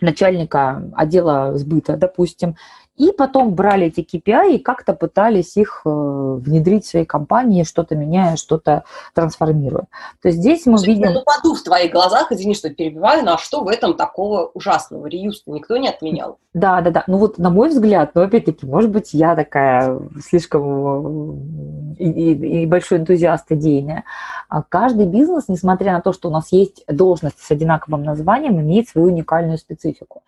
[0.00, 2.56] начальника отдела сбыта, допустим,
[2.96, 7.96] и потом брали эти KPI и как-то пытались их э, внедрить в своей компании, что-то
[7.96, 9.86] меняя, что-то трансформируя.
[10.20, 11.12] То есть здесь мы Слушай, видим...
[11.14, 15.06] Ну, паду в твоих глазах, извини, что перебиваю, но а что в этом такого ужасного?
[15.06, 16.38] реюз никто не отменял.
[16.52, 17.04] Да, да, да.
[17.06, 22.62] Ну вот на мой взгляд, но опять-таки, может быть, я такая слишком э, и, и,
[22.62, 24.04] и большой энтузиаст идейная.
[24.48, 28.88] А каждый бизнес, несмотря на то, что у нас есть должность с одинаковым названием, имеет
[28.88, 30.22] свою уникальную специфику.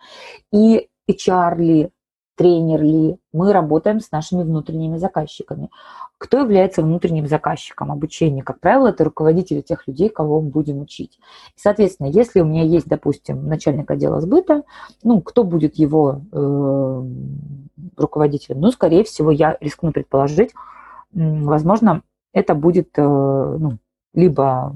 [0.51, 1.89] И HR ли,
[2.35, 5.69] тренер ли, мы работаем с нашими внутренними заказчиками.
[6.17, 8.43] Кто является внутренним заказчиком обучения?
[8.43, 11.19] Как правило, это руководители тех людей, кого мы будем учить.
[11.55, 14.63] И, соответственно, если у меня есть, допустим, начальник отдела сбыта,
[15.03, 17.03] ну, кто будет его э,
[17.97, 18.61] руководителем?
[18.61, 20.51] Ну, скорее всего, я рискну предположить,
[21.11, 23.77] возможно, это будет э, ну,
[24.13, 24.75] либо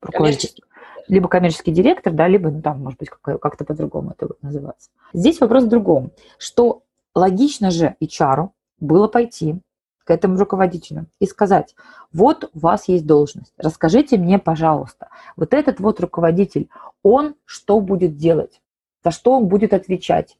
[0.00, 0.62] руководитель,
[1.08, 4.90] либо коммерческий директор, да, либо, ну, там, может быть, как-то по-другому это будет называться.
[5.12, 6.82] Здесь вопрос в другом, что
[7.14, 9.60] логично же HR было пойти
[10.04, 11.74] к этому руководителю и сказать,
[12.12, 16.68] вот у вас есть должность, расскажите мне, пожалуйста, вот этот вот руководитель,
[17.02, 18.60] он что будет делать,
[19.04, 20.38] за что он будет отвечать,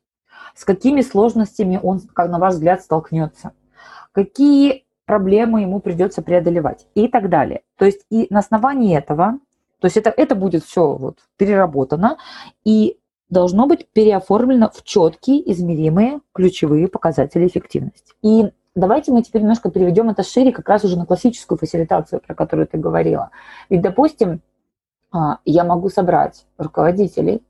[0.54, 3.52] с какими сложностями он, как на ваш взгляд, столкнется,
[4.12, 7.62] какие проблемы ему придется преодолевать и так далее.
[7.76, 9.38] То есть и на основании этого
[9.80, 12.18] то есть это, это будет все вот переработано
[12.64, 18.14] и должно быть переоформлено в четкие, измеримые ключевые показатели эффективности.
[18.22, 22.34] И давайте мы теперь немножко переведем это шире как раз уже на классическую фасилитацию, про
[22.34, 23.30] которую ты говорила.
[23.68, 24.40] Ведь, допустим,
[25.10, 27.42] а, я могу собрать руководителей,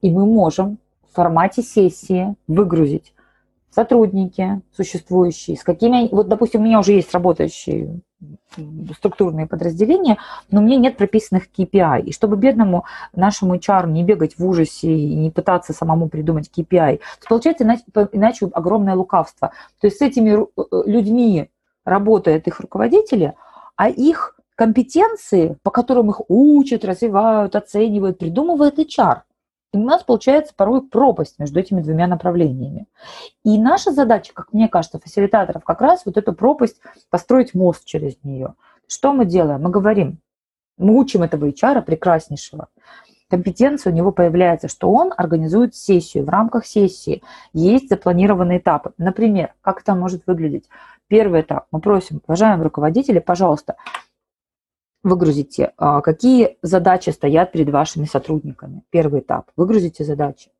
[0.00, 0.78] и мы можем
[1.10, 3.13] в формате сессии выгрузить
[3.74, 6.08] сотрудники существующие, с какими...
[6.10, 8.00] Вот, допустим, у меня уже есть работающие
[8.96, 10.16] структурные подразделения,
[10.50, 12.02] но у меня нет прописанных KPI.
[12.02, 12.84] И чтобы бедному
[13.14, 17.82] нашему HR не бегать в ужасе и не пытаться самому придумать KPI, то получается иначе,
[18.12, 19.52] иначе огромное лукавство.
[19.80, 21.50] То есть с этими э, людьми
[21.84, 23.34] работают их руководители,
[23.76, 29.22] а их компетенции, по которым их учат, развивают, оценивают, придумывает HR.
[29.74, 32.86] И у нас получается порой пропасть между этими двумя направлениями.
[33.42, 36.76] И наша задача, как мне кажется, фасилитаторов, как раз вот эту пропасть
[37.10, 38.54] построить мост через нее.
[38.86, 39.62] Что мы делаем?
[39.62, 40.18] Мы говорим,
[40.78, 42.68] мы учим этого HR прекраснейшего.
[43.28, 46.24] Компетенция у него появляется, что он организует сессию.
[46.24, 48.92] В рамках сессии есть запланированные этапы.
[48.96, 50.68] Например, как это может выглядеть?
[51.08, 51.66] Первый этап.
[51.72, 53.74] Мы просим, уважаемые руководители, пожалуйста,
[55.04, 58.82] выгрузите, а, какие задачи стоят перед вашими сотрудниками.
[58.90, 59.50] Первый этап.
[59.54, 60.50] Выгрузите задачи.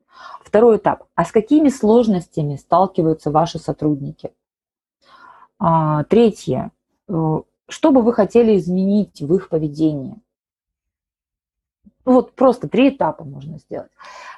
[0.42, 1.04] Второй этап.
[1.16, 4.32] А с какими сложностями сталкиваются ваши сотрудники?
[5.58, 6.70] А, третье.
[7.08, 10.20] Э, что бы вы хотели изменить в их поведении?
[12.04, 13.90] Вот просто три этапа можно сделать.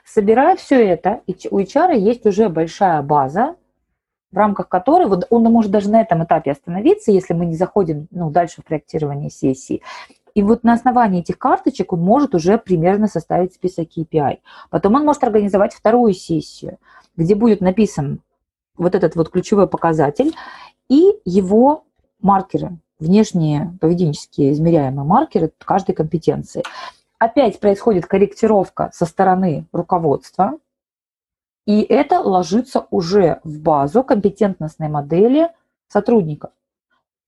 [0.05, 3.57] Собирая все это, у HR есть уже большая база
[4.33, 8.09] в рамках которой, вот он может даже на этом этапе остановиться, если мы не заходим
[8.11, 9.83] ну, дальше в проектирование сессии,
[10.35, 14.39] И вот на основании этих карточек он может уже примерно составить список KPI.
[14.71, 16.79] Потом он может организовать вторую сессию,
[17.17, 18.21] где будет написан
[18.77, 20.35] вот этот вот ключевой показатель
[20.89, 21.85] и его
[22.21, 26.63] маркеры, внешние поведенческие измеряемые маркеры каждой компетенции.
[27.19, 30.59] Опять происходит корректировка со стороны руководства,
[31.67, 35.51] и это ложится уже в базу компетентностной модели
[35.89, 36.51] сотрудников.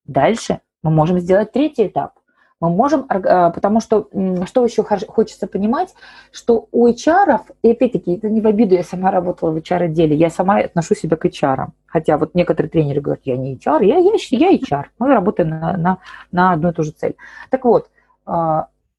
[0.04, 2.12] Дальше мы можем сделать третий этап.
[2.60, 4.08] Мы можем, а, потому что,
[4.46, 5.94] что еще хочется понимать,
[6.32, 10.28] что у HR, и опять-таки, это не в обиду, я сама работала в HR-отделе, я
[10.28, 11.68] сама отношу себя к HR.
[11.86, 14.86] Хотя вот некоторые тренеры говорят, я не HR, я, я, я HR.
[14.98, 15.98] Мы работаем на, на,
[16.32, 17.14] на одну и ту же цель.
[17.50, 17.90] Так вот,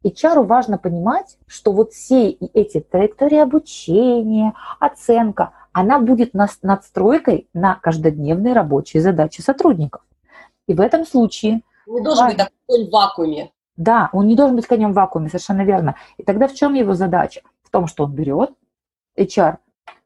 [0.05, 7.75] HR а, важно понимать, что вот все эти траектории обучения, оценка, она будет надстройкой на
[7.75, 10.01] каждодневные рабочие задачи сотрудников.
[10.67, 13.51] И в этом случае не должен быть такой конь в вакууме.
[13.75, 15.95] Да, он не должен быть конем в вакууме, совершенно верно.
[16.17, 17.41] И тогда в чем его задача?
[17.63, 18.51] В том, что он берет,
[19.17, 19.57] HR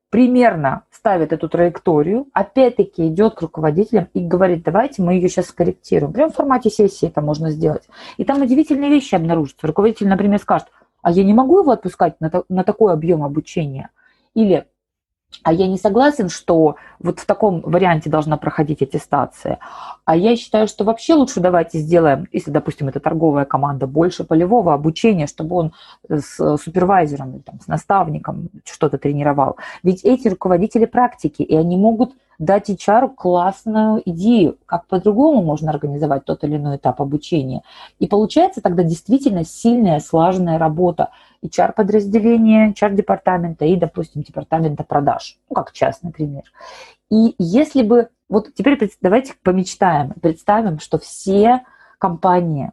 [0.10, 6.14] примерно ставит эту траекторию, опять-таки идет к руководителям и говорит, давайте мы ее сейчас скорректируем.
[6.14, 7.90] Прямо в формате сессии это можно сделать.
[8.16, 9.68] И там удивительные вещи обнаружатся.
[9.68, 10.70] Руководитель, например, скажет,
[11.02, 13.90] а я не могу его отпускать на, на такой объем обучения.
[14.34, 14.66] Или
[15.42, 19.60] а я не согласен, что вот в таком варианте должна проходить аттестация.
[20.06, 24.74] А я считаю, что вообще лучше давайте сделаем, если, допустим, это торговая команда, больше полевого
[24.74, 25.74] обучения, чтобы он
[26.10, 29.58] с супервайзером, там, с наставником что-то тренировал.
[29.82, 36.26] Ведь эти руководители практики, и они могут дать HR классную идею, как по-другому можно организовать
[36.26, 37.62] тот или иной этап обучения.
[38.00, 41.10] И получается тогда действительно сильная, слаженная работа
[41.44, 46.44] HR-подразделения, HR-департамента и, допустим, департамента продаж, ну, как частный пример.
[47.10, 51.64] И если бы, вот теперь давайте помечтаем, представим, что все
[52.00, 52.72] компании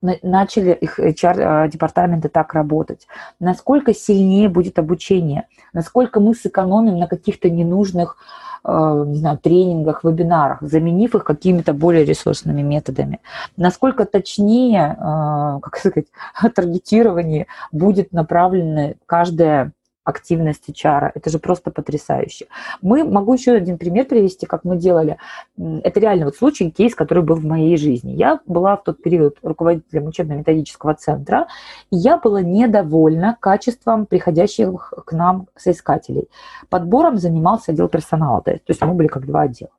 [0.00, 3.06] начали их HR-департаменты так работать,
[3.40, 10.58] насколько сильнее будет обучение, насколько мы сэкономим на каких-то ненужных Э, не знаю, тренингах, вебинарах,
[10.60, 13.20] заменив их какими-то более ресурсными методами.
[13.56, 16.06] Насколько точнее, э, как сказать,
[16.54, 19.72] таргетирование будет направлено каждое
[20.06, 21.10] активность HR.
[21.14, 22.46] Это же просто потрясающе.
[22.80, 25.18] Мы, могу еще один пример привести, как мы делали.
[25.58, 28.12] Это реально вот случай, кейс, который был в моей жизни.
[28.12, 31.48] Я была в тот период руководителем учебно-методического центра,
[31.90, 36.28] и я была недовольна качеством приходящих к нам соискателей.
[36.68, 39.72] Подбором занимался отдел персонала, то есть мы были как два отдела.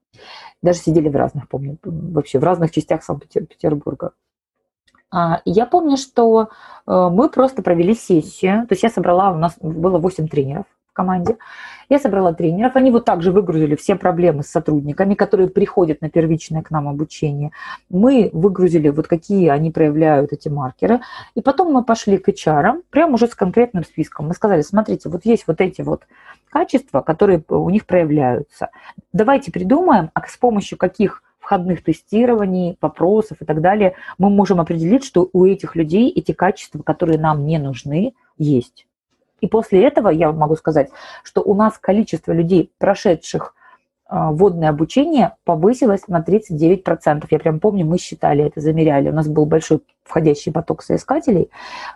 [0.61, 4.11] Даже сидели в разных, помню, вообще в разных частях Санкт-Петербурга.
[5.09, 6.49] А, я помню, что
[6.85, 10.93] э, мы просто провели сессию, то есть я собрала, у нас было 8 тренеров в
[10.93, 11.37] команде,
[11.87, 16.61] я собрала тренеров, они вот также выгрузили все проблемы с сотрудниками, которые приходят на первичное
[16.61, 17.51] к нам обучение.
[17.89, 20.99] Мы выгрузили вот какие они проявляют эти маркеры,
[21.35, 24.27] и потом мы пошли к HR, прямо уже с конкретным списком.
[24.27, 26.03] Мы сказали, смотрите, вот есть вот эти вот
[26.49, 28.69] качества, которые у них проявляются.
[29.13, 35.05] Давайте придумаем, а с помощью каких входных тестирований, вопросов и так далее, мы можем определить,
[35.05, 38.85] что у этих людей эти качества, которые нам не нужны, есть.
[39.39, 40.89] И после этого я могу сказать,
[41.23, 43.55] что у нас количество людей, прошедших
[44.07, 47.25] а, водное обучение повысилось на 39%.
[47.29, 49.09] Я прям помню, мы считали это, замеряли.
[49.09, 51.49] У нас был большой входящий поток соискателей,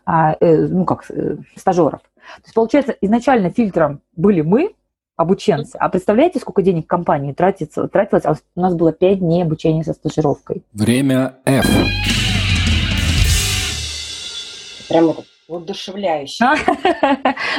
[0.06, 2.00] а, э, ну как, э, стажеров.
[2.00, 4.76] То есть, получается, изначально фильтром были мы,
[5.22, 5.78] обученцы.
[5.78, 8.26] А представляете, сколько денег компании тратится, тратилось?
[8.26, 10.64] А у нас было 5 дней обучения со стажировкой.
[10.74, 11.66] Время F.
[14.90, 16.46] Прям это воодушевляюще.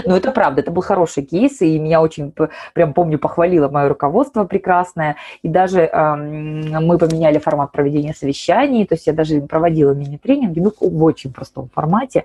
[0.05, 2.33] Ну, это правда, это был хороший кейс, и меня очень,
[2.75, 9.07] прям помню, похвалило мое руководство прекрасное, и даже мы поменяли формат проведения совещаний, то есть
[9.07, 12.25] я даже проводила мини-тренинги, ну, в очень простом формате.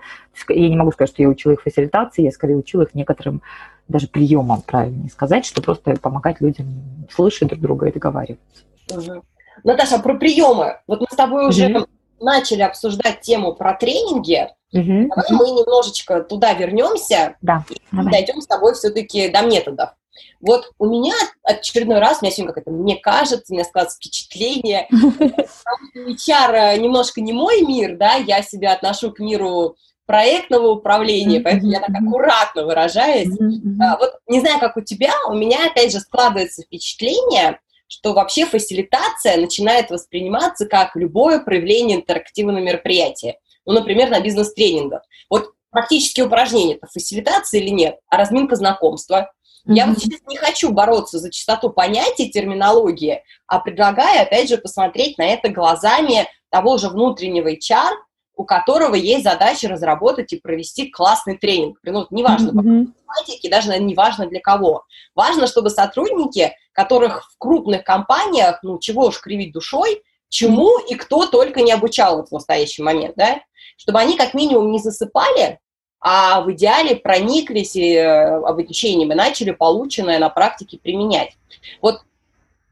[0.50, 3.42] Я не могу сказать, что я учила их фасилитации, я скорее учила их некоторым
[3.88, 6.68] даже приемом, правильнее сказать, что просто помогать людям
[7.10, 8.64] слышать друг друга и договариваться.
[8.92, 9.24] Угу.
[9.64, 10.78] Наташа, про приемы.
[10.88, 11.88] Вот мы с тобой уже угу.
[12.20, 14.50] Начали обсуждать тему про тренинги.
[14.74, 15.10] Угу.
[15.16, 18.12] Давай мы немножечко туда вернемся да, и давай.
[18.12, 19.92] дойдем с тобой все-таки до методов.
[20.40, 23.98] Вот у меня очередной раз, у меня сегодня как это, мне кажется, у меня складывается
[23.98, 24.88] впечатление,
[25.96, 29.76] HR немножко не мой мир, да, я себя отношу к миру
[30.06, 33.38] проектного управления, поэтому я так аккуратно выражаюсь.
[33.82, 38.46] А, вот не знаю, как у тебя, у меня опять же складывается впечатление, что вообще
[38.46, 43.38] фасилитация начинает восприниматься как любое проявление интерактивного мероприятия.
[43.66, 45.02] Ну, например, на бизнес-тренингах.
[45.30, 49.32] Вот практические упражнения, это фасилитация или нет, а разминка знакомства.
[49.68, 49.74] Mm-hmm.
[49.74, 55.18] Я вот сейчас не хочу бороться за чистоту понятий, терминологии, а предлагаю, опять же, посмотреть
[55.18, 57.92] на это глазами того же внутреннего HR,
[58.38, 61.80] у которого есть задача разработать и провести классный тренинг.
[61.84, 62.86] Ну, неважно, mm-hmm.
[63.08, 64.86] по даже, наверное, неважно для кого.
[65.16, 71.26] Важно, чтобы сотрудники, которых в крупных компаниях, ну, чего уж кривить душой, чему и кто
[71.26, 73.42] только не обучал вот в настоящий момент, да,
[73.76, 75.60] чтобы они как минимум не засыпали,
[76.00, 81.36] а в идеале прониклись и, э, обучением и начали полученное на практике применять.
[81.82, 82.02] Вот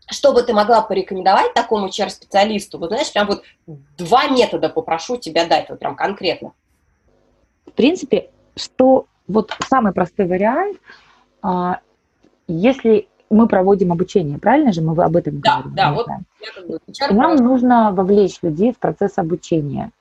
[0.08, 2.78] что бы ты могла порекомендовать такому HR-специалисту?
[2.78, 3.44] Вот, знаешь, прям вот
[3.98, 6.54] два метода попрошу тебя дать, вот прям конкретно.
[7.66, 10.78] В принципе, что вот самый простой вариант,
[11.42, 11.80] а,
[12.48, 15.76] если мы проводим обучение, правильно же мы об этом да, говорим?
[15.76, 19.92] Да, вот я как бы HR Нам нужно вовлечь людей в процесс обучения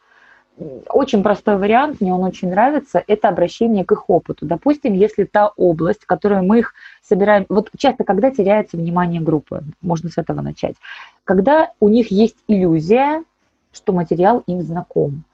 [0.88, 4.46] очень простой вариант, мне он очень нравится, это обращение к их опыту.
[4.46, 9.64] Допустим, если та область, в которой мы их собираем, вот часто когда теряется внимание группы,
[9.80, 10.76] можно с этого начать,
[11.24, 13.24] когда у них есть иллюзия,
[13.72, 15.24] что материал им знаком.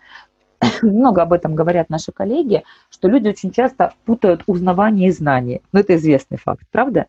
[0.82, 5.60] Много об этом говорят наши коллеги, что люди очень часто путают узнавание и знание.
[5.72, 7.06] Но это известный факт, правда?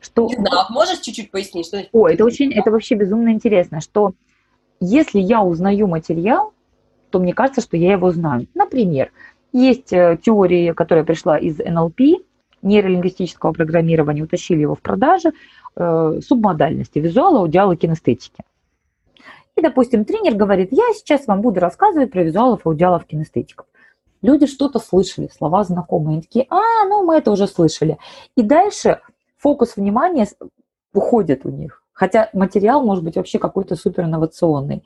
[0.00, 0.26] Что...
[0.26, 1.66] Не знаю, можешь чуть-чуть пояснить?
[1.66, 4.14] Что О, это очень, это вообще безумно интересно, что
[4.80, 6.52] если я узнаю материал,
[7.10, 8.46] то мне кажется, что я его знаю.
[8.54, 9.10] Например,
[9.52, 12.00] есть э, теория, которая пришла из НЛП,
[12.62, 15.32] нейролингвистического программирования, утащили его в продаже,
[15.76, 18.42] э, субмодальности, визуала, аудиала, кинестетики.
[19.56, 23.66] И, допустим, тренер говорит, я сейчас вам буду рассказывать про визуалов, аудиалов, кинестетиков.
[24.22, 27.98] Люди что-то слышали, слова знакомые, они такие, а, ну мы это уже слышали.
[28.36, 29.00] И дальше
[29.36, 30.26] фокус внимания
[30.92, 31.82] уходит у них.
[31.92, 34.84] Хотя материал может быть вообще какой-то супер инновационный.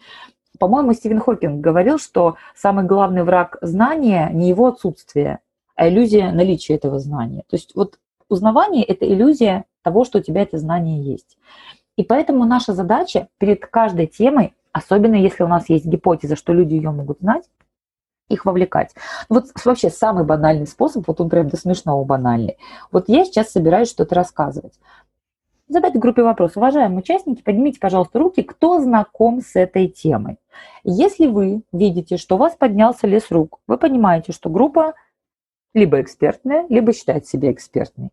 [0.62, 5.40] По-моему, Стивен Хокинг говорил, что самый главный враг знания не его отсутствие,
[5.74, 7.42] а иллюзия наличия этого знания.
[7.50, 7.98] То есть вот
[8.28, 11.36] узнавание– это иллюзия того, что у тебя это знание есть.
[11.96, 16.74] И поэтому наша задача перед каждой темой, особенно если у нас есть гипотеза, что люди
[16.74, 17.42] ее могут знать,
[18.28, 18.94] их вовлекать.
[19.28, 22.56] Вот вообще самый банальный способ, вот он прям до смешного банальный.
[22.92, 24.74] Вот я сейчас собираюсь что-то рассказывать
[25.72, 26.56] задать группе вопрос.
[26.56, 30.36] Уважаемые участники, поднимите, пожалуйста, руки, кто знаком с этой темой.
[30.84, 34.94] Если вы видите, что у вас поднялся лес рук, вы понимаете, что группа
[35.74, 38.10] либо экспертная, либо считает себя экспертной.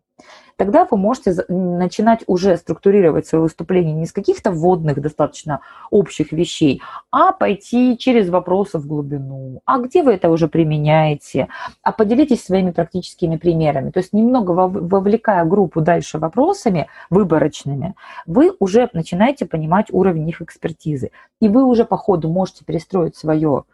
[0.60, 6.82] Тогда вы можете начинать уже структурировать свое выступление не с каких-то вводных, достаточно общих вещей,
[7.10, 9.62] а пойти через вопросы в глубину.
[9.64, 11.48] А где вы это уже применяете?
[11.82, 13.90] А поделитесь своими практическими примерами.
[13.90, 17.94] То есть немного вовлекая группу дальше вопросами выборочными,
[18.26, 21.10] вы уже начинаете понимать уровень их экспертизы.
[21.40, 23.64] И вы уже по ходу можете перестроить свое,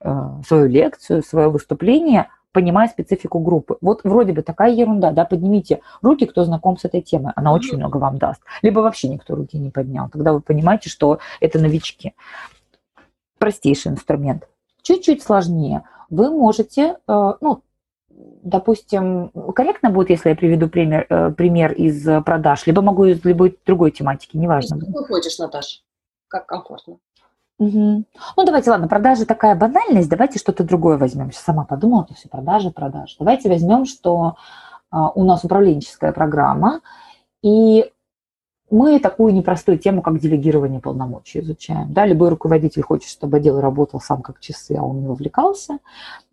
[0.00, 3.76] э, свою лекцию, свое выступление– понимая специфику группы.
[3.80, 7.76] Вот вроде бы такая ерунда, да, поднимите руки, кто знаком с этой темой, она очень
[7.76, 8.42] много вам даст.
[8.62, 12.14] Либо вообще никто руки не поднял, тогда вы понимаете, что это новички.
[13.38, 14.48] Простейший инструмент.
[14.82, 15.82] Чуть-чуть сложнее.
[16.10, 17.62] Вы можете, э, ну,
[18.10, 23.58] допустим, корректно будет, если я приведу пример, э, пример из продаж, либо могу из любой
[23.64, 24.76] другой тематики, неважно.
[24.80, 25.82] Что ты хочешь, Наташ?
[26.28, 26.98] Как комфортно.
[27.62, 28.04] Угу.
[28.36, 31.30] Ну, давайте, ладно, продажи такая банальность, давайте что-то другое возьмем.
[31.30, 33.14] Сейчас сама подумала, это все продажи, продажи.
[33.20, 34.34] Давайте возьмем, что
[34.90, 36.80] а, у нас управленческая программа,
[37.40, 37.88] и
[38.68, 41.92] мы такую непростую тему, как делегирование полномочий изучаем.
[41.92, 45.78] Да, любой руководитель хочет, чтобы отдел работал сам как часы, а он не вовлекался,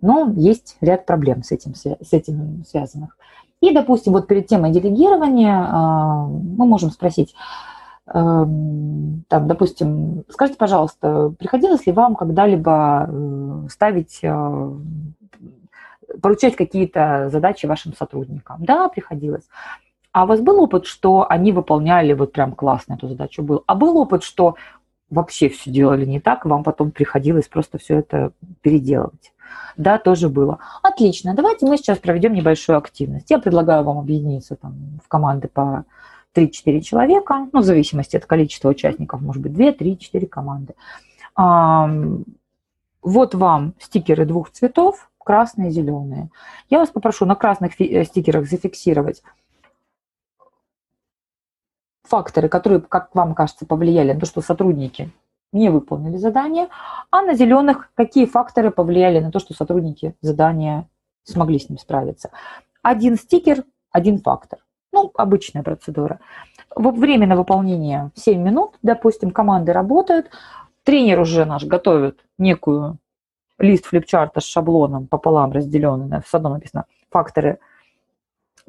[0.01, 3.17] но есть ряд проблем с этим, с этим связанных.
[3.61, 7.36] И, допустим, вот перед темой делегирования а, мы можем спросить,
[8.12, 14.72] там, допустим, скажите, пожалуйста, приходилось ли вам когда-либо э, ставить, э,
[16.22, 18.64] поручать какие-то задачи вашим сотрудникам?
[18.64, 19.47] Да, приходилось.
[20.12, 23.64] А у вас был опыт, что они выполняли вот прям классно эту задачу был?
[23.68, 24.55] А был опыт, что
[25.10, 28.32] вообще все делали не так, вам потом приходилось просто все это
[28.62, 29.34] переделывать?
[29.78, 30.60] Да, тоже было.
[30.82, 33.30] Отлично, давайте мы сейчас проведем небольшую активность.
[33.30, 35.86] Я предлагаю вам объединиться там, в команды по
[36.36, 40.75] 3-4 человека, ну, в зависимости от количества участников, может быть, 2, 3, 4 команды.
[43.01, 46.30] Вот вам стикеры двух цветов, красные и зеленые.
[46.69, 49.23] Я вас попрошу на красных э, стикерах зафиксировать
[52.03, 55.11] факторы, которые, как вам кажется, повлияли на то, что сотрудники
[55.51, 56.67] не выполнили задание,
[57.11, 60.89] а на зеленых какие факторы повлияли на то, что сотрудники задания
[61.23, 62.32] смогли с ним справиться.
[62.82, 64.59] Один стикер, один фактор.
[64.91, 66.19] Ну, обычная процедура.
[66.75, 70.29] Время на выполнение 7 минут, допустим, команды работают,
[70.83, 72.97] тренер уже наш готовит некую
[73.57, 77.59] лист флипчарта с шаблоном пополам разделенный, в одном написано факторы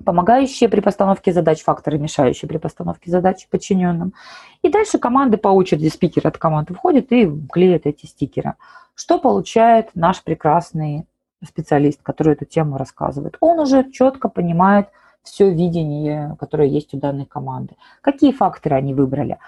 [0.04, 4.14] помогающие при постановке задач, факторы, мешающие при постановке задач подчиненным.
[4.62, 8.54] И дальше команды по очереди, спикер от команды входит и клеит эти стикеры.
[8.94, 11.06] Что получает наш прекрасный
[11.46, 13.36] специалист, который эту тему рассказывает?
[13.40, 14.88] Он уже четко понимает
[15.22, 17.76] все видение, которое есть у данной команды.
[18.00, 19.38] Какие факторы они выбрали?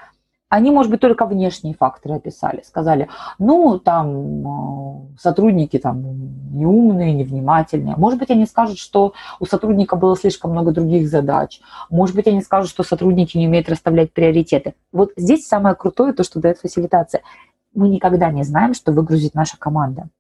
[0.53, 2.61] Они, может быть, только внешние факторы описали.
[2.63, 3.09] Сказали,
[3.39, 6.03] ну, там э, сотрудники там
[6.53, 7.97] неумные, невнимательные.
[7.97, 11.63] Может быть, они скажут, что у сотрудника было слишком много других задач.
[11.89, 14.75] Может быть, они скажут, что сотрудники не умеют расставлять приоритеты.
[14.93, 17.23] Вот здесь самое крутое, то, что дает фасилитация.
[17.75, 20.11] Мы никогда не знаем, что выгрузит наша команда.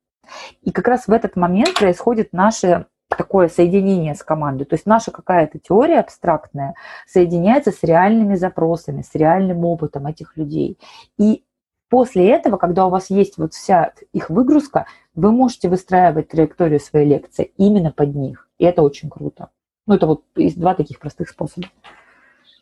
[0.62, 2.86] И как раз в этот момент происходит наше
[3.16, 4.64] такое соединение с командой.
[4.64, 6.74] То есть наша какая-то теория абстрактная
[7.06, 10.78] соединяется с реальными запросами, с реальным опытом этих людей.
[11.18, 11.44] И
[11.88, 17.08] после этого, когда у вас есть вот вся их выгрузка, вы можете выстраивать траекторию своей
[17.08, 18.48] лекции именно под них.
[18.58, 19.50] И это очень круто.
[19.86, 21.66] Ну, это вот есть два таких простых способа.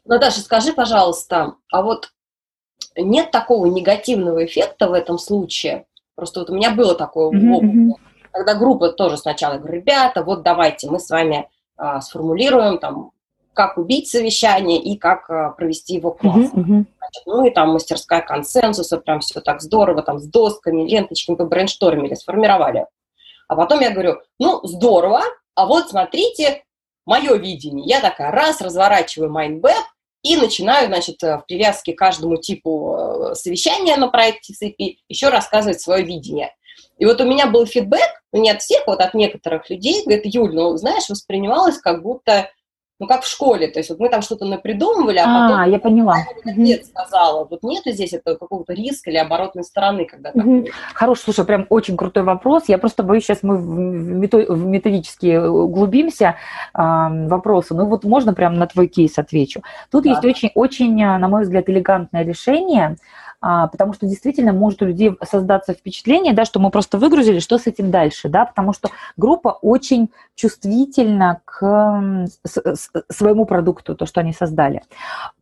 [0.04, 2.12] Наташа, скажи, пожалуйста, а вот
[2.96, 5.86] нет такого негативного эффекта в этом случае?
[6.16, 7.92] Просто вот у меня было такое mm-hmm.
[8.32, 13.10] Когда группа тоже сначала говорит, ребята, вот давайте мы с вами а, сформулируем там,
[13.52, 16.60] как убить совещание и как а, провести его классно.
[16.60, 16.84] Uh-huh, uh-huh.
[16.98, 22.14] Значит, ну и там мастерская консенсуса, прям все так здорово, там с досками, ленточками побрейнштормили,
[22.14, 22.86] сформировали.
[23.48, 25.22] А потом я говорю, ну, здорово,
[25.54, 26.62] а вот смотрите,
[27.04, 27.84] мое видение.
[27.86, 29.84] Я такая, раз, разворачиваю mind map
[30.22, 35.80] и начинаю, значит, в привязке к каждому типу э, совещания на проекте CP еще рассказывать
[35.80, 36.54] свое видение.
[36.98, 40.26] И вот у меня был фидбэк, ну не от всех, вот от некоторых людей, говорит,
[40.26, 42.50] Юль, ну, знаешь, воспринималось как будто,
[42.98, 45.72] ну, как в школе, то есть вот мы там что-то напридумывали, а, а потом...
[45.72, 46.16] я поняла.
[46.44, 50.66] Отец сказала, вот нету здесь этого какого-то риска или оборотной стороны, когда угу.
[50.94, 52.64] Хороший, слушай, прям очень крутой вопрос.
[52.68, 56.36] Я просто боюсь, сейчас мы в методически углубимся
[56.74, 56.82] э,
[57.28, 57.74] вопросы.
[57.74, 59.62] Ну, вот можно прям на твой кейс отвечу.
[59.90, 60.10] Тут да.
[60.10, 65.72] есть очень-очень, на мой взгляд, элегантное решение– а, потому что действительно может у людей создаться
[65.72, 70.10] впечатление, да, что мы просто выгрузили, что с этим дальше, да, потому что группа очень
[70.34, 72.26] чувствительна к
[73.10, 74.82] своему продукту, то, что они создали.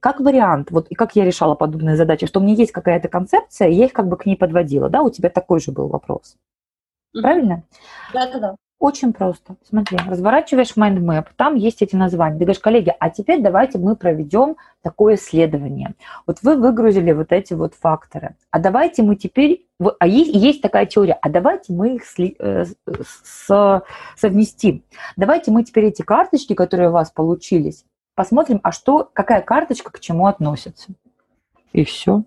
[0.00, 3.68] Как вариант, вот и как я решала подобные задачи, что у меня есть какая-то концепция,
[3.68, 6.36] я их как бы к ней подводила, да, у тебя такой же был вопрос.
[7.12, 7.62] Правильно?
[8.12, 8.56] Да, да, да.
[8.78, 9.56] Очень просто.
[9.68, 12.38] Смотри, разворачиваешь mindmap, там есть эти названия.
[12.38, 15.94] Ты говоришь, коллеги, а теперь давайте мы проведем такое исследование.
[16.26, 18.36] Вот вы выгрузили вот эти вот факторы.
[18.52, 19.66] А давайте мы теперь...
[19.98, 23.82] А есть, есть такая теория, а давайте мы их сли, э, с,
[24.16, 24.84] совместим.
[25.16, 29.98] Давайте мы теперь эти карточки, которые у вас получились, посмотрим, а что, какая карточка к
[29.98, 30.92] чему относится.
[31.72, 32.22] И все.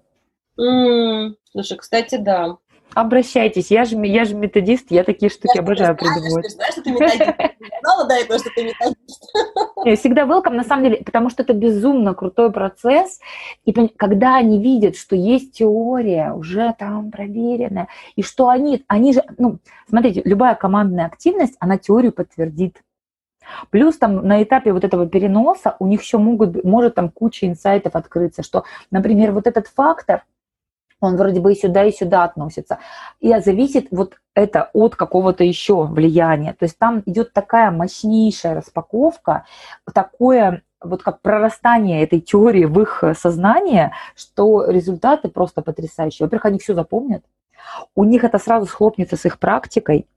[0.59, 2.57] Mm, слушай, кстати, да.
[2.93, 6.45] Обращайтесь, я же, я же методист, я такие штуки я обожаю придумывать.
[6.45, 7.21] Ты знаешь, что ты методист?
[7.81, 9.33] Знала до этого, что ты методист?
[9.85, 13.19] Я всегда welcome, на самом деле, потому что это безумно крутой процесс,
[13.65, 19.23] и когда они видят, что есть теория, уже там проверенная, и что они, они же,
[19.39, 19.57] ну,
[19.89, 22.83] смотрите, любая командная активность, она теорию подтвердит.
[23.71, 27.95] Плюс там на этапе вот этого переноса у них еще могут, может там куча инсайтов
[27.95, 30.25] открыться, что, например, вот этот фактор–
[31.01, 32.79] он вроде бы и сюда, и сюда относится.
[33.19, 36.53] И зависит вот это от какого-то еще влияния.
[36.53, 39.45] То есть там идет такая мощнейшая распаковка,
[39.93, 46.25] такое вот как прорастание этой теории в их сознание, что результаты просто потрясающие.
[46.25, 47.23] Во-первых, они все запомнят,
[47.95, 50.07] у них это сразу схлопнется с их практикой,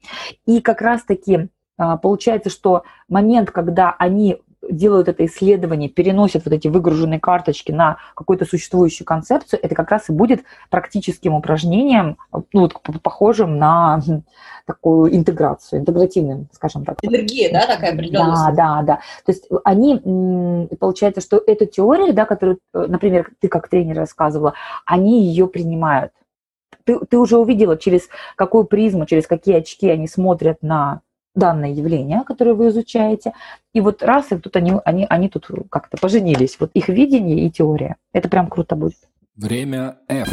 [0.46, 4.40] и как раз-таки а, получается, что момент, когда они
[4.70, 10.08] делают это исследование, переносят вот эти выгруженные карточки на какую-то существующую концепцию, это как раз
[10.08, 12.16] и будет практическим упражнением,
[12.52, 14.00] ну, вот, похожим на
[14.66, 16.98] такую интеграцию, интегративным, скажем так.
[17.02, 18.52] Энергия, да, такая определенная?
[18.52, 19.00] Да, да, да.
[19.24, 24.54] То есть они, получается, что эту теорию, да, которую, э, например, ты как тренер рассказывала,
[24.86, 26.12] они ее принимают.
[26.84, 31.00] Ты, ты уже увидела, через какую призму, через какие очки они смотрят на
[31.34, 33.32] данное явление, которое вы изучаете,
[33.72, 36.56] и вот раз, и тут они, они, они тут как-то поженились.
[36.60, 37.96] Вот их видение и теория.
[38.12, 38.98] Это прям круто будет.
[39.36, 40.28] Время F.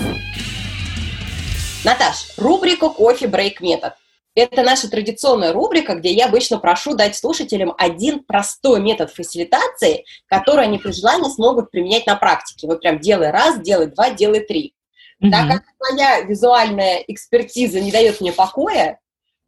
[1.83, 3.93] Наташ, рубрика «Кофе-брейк метод».
[4.33, 10.63] Это наша традиционная рубрика, где я обычно прошу дать слушателям один простой метод фасилитации, который
[10.63, 12.67] они при желании смогут применять на практике.
[12.67, 14.73] Вот прям делай раз, делай два, делай три.
[15.21, 15.31] Mm-hmm.
[15.31, 18.99] Так как моя визуальная экспертиза не дает мне покоя,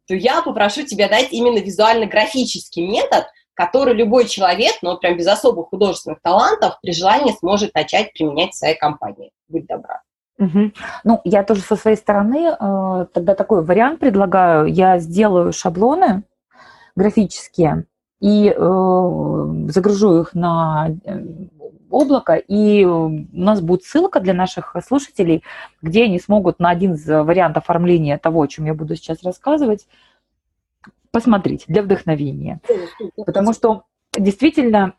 [0.06, 5.68] то я попрошу тебя дать именно визуально-графический метод, который любой человек, ну, прям без особых
[5.68, 9.30] художественных талантов, при желании сможет начать применять в своей компании.
[9.48, 10.02] Будь добра.
[10.38, 10.72] Угу.
[11.04, 14.66] Ну, я тоже со своей стороны э, тогда такой вариант предлагаю.
[14.66, 16.24] Я сделаю шаблоны
[16.96, 17.86] графические,
[18.20, 21.20] и э, загружу их на э,
[21.94, 25.42] облако, и у нас будет ссылка для наших слушателей,
[25.80, 29.86] где они смогут на один из вариантов оформления того, о чем я буду сейчас рассказывать,
[31.10, 32.60] посмотреть для вдохновения.
[33.16, 34.94] Потому что действительно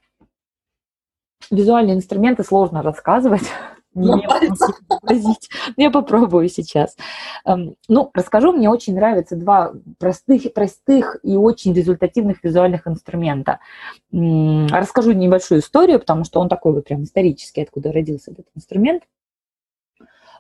[1.51, 3.43] визуальные инструменты сложно рассказывать,
[3.95, 4.27] не
[4.89, 5.49] вообразить.
[5.77, 6.95] Я попробую сейчас.
[7.45, 13.59] Эм, ну, расскажу, мне очень нравятся два простых, простых и очень результативных визуальных инструмента.
[14.11, 19.03] Расскажу небольшую историю, потому что он такой вот прям исторический, откуда родился этот инструмент.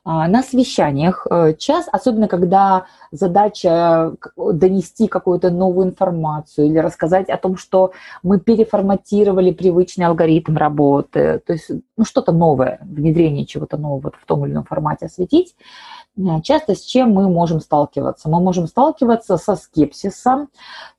[0.07, 7.37] А, на совещаниях э, час, особенно когда задача донести какую-то новую информацию или рассказать о
[7.37, 7.91] том, что
[8.21, 14.45] мы переформатировали привычный алгоритм работы, то есть ну, что-то новое, внедрение чего-то нового в том
[14.45, 16.04] или ином формате осветить, э,
[16.43, 18.29] часто с чем мы можем сталкиваться?
[18.29, 20.49] Мы можем сталкиваться со скепсисом,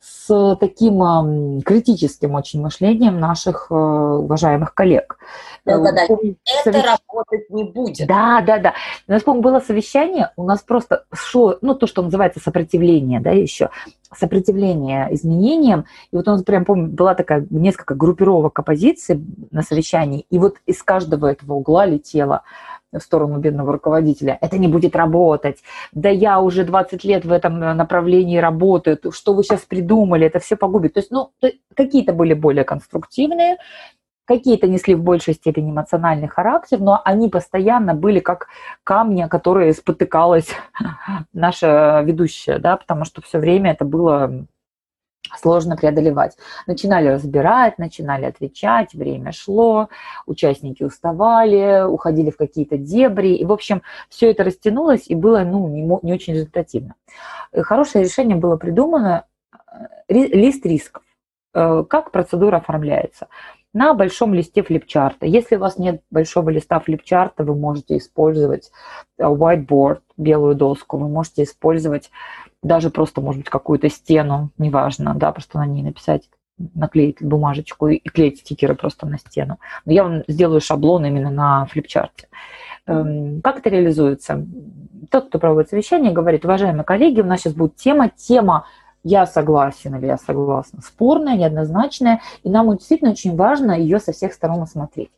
[0.01, 5.19] с таким критическим очень мышлением наших э, уважаемых коллег.
[5.65, 6.07] Да, да, да.
[6.65, 8.07] Это работать не будет.
[8.07, 8.75] Да, да, да.
[9.09, 13.31] У нас, помню, было совещание, у нас просто шло, ну, то, что называется сопротивление, да,
[13.31, 13.71] еще,
[14.15, 15.87] сопротивление изменениям.
[16.13, 20.57] И вот у нас прям, помню, была такая несколько группировок оппозиции на совещании, и вот
[20.67, 22.43] из каждого этого угла летело
[22.99, 24.39] в сторону бедного руководителя.
[24.41, 25.59] Это не будет работать.
[25.93, 28.99] Да я уже 20 лет в этом направлении работаю.
[29.13, 30.27] Что вы сейчас придумали?
[30.27, 30.95] Это все погубит.
[30.95, 31.31] То есть, ну,
[31.75, 33.59] какие-то были более конструктивные,
[34.27, 38.49] какие-то несли в большей степени эмоциональный характер, но они постоянно были как
[38.85, 40.49] камни, которые спотыкалась
[41.33, 44.47] наша ведущая, да, потому что все время это было
[45.39, 46.37] сложно преодолевать.
[46.67, 49.89] Начинали разбирать, начинали отвечать, время шло,
[50.27, 55.69] участники уставали, уходили в какие-то дебри, и, в общем, все это растянулось и было, ну,
[55.69, 56.95] не, не очень результативно.
[57.55, 59.27] Хорошее решение было придумано,
[60.09, 61.03] э, лист рисков.
[61.55, 63.29] Э, как процедура оформляется?
[63.77, 65.27] на большом листе флипчарта.
[65.27, 68.71] Если у вас нет большого листа флипчарта, вы можете использовать
[69.19, 72.11] э, whiteboard, белую доску, вы можете использовать
[72.67, 76.29] даже просто, может быть, какую-то стену, неважно, да, просто на ней написать
[76.75, 79.59] наклеить бумажечку и клеить стикеры просто на стену.
[79.85, 82.29] Но я вам сделаю шаблон именно на флипчарте.
[82.87, 84.47] Эм, как это реализуется?
[85.11, 88.67] Тот, кто проводит совещание, говорит, уважаемые коллеги, у нас сейчас будет тема, тема
[89.05, 94.33] я согласен или я согласна, спорная, неоднозначная, и нам действительно очень важно ее со всех
[94.33, 95.11] сторон осмотреть.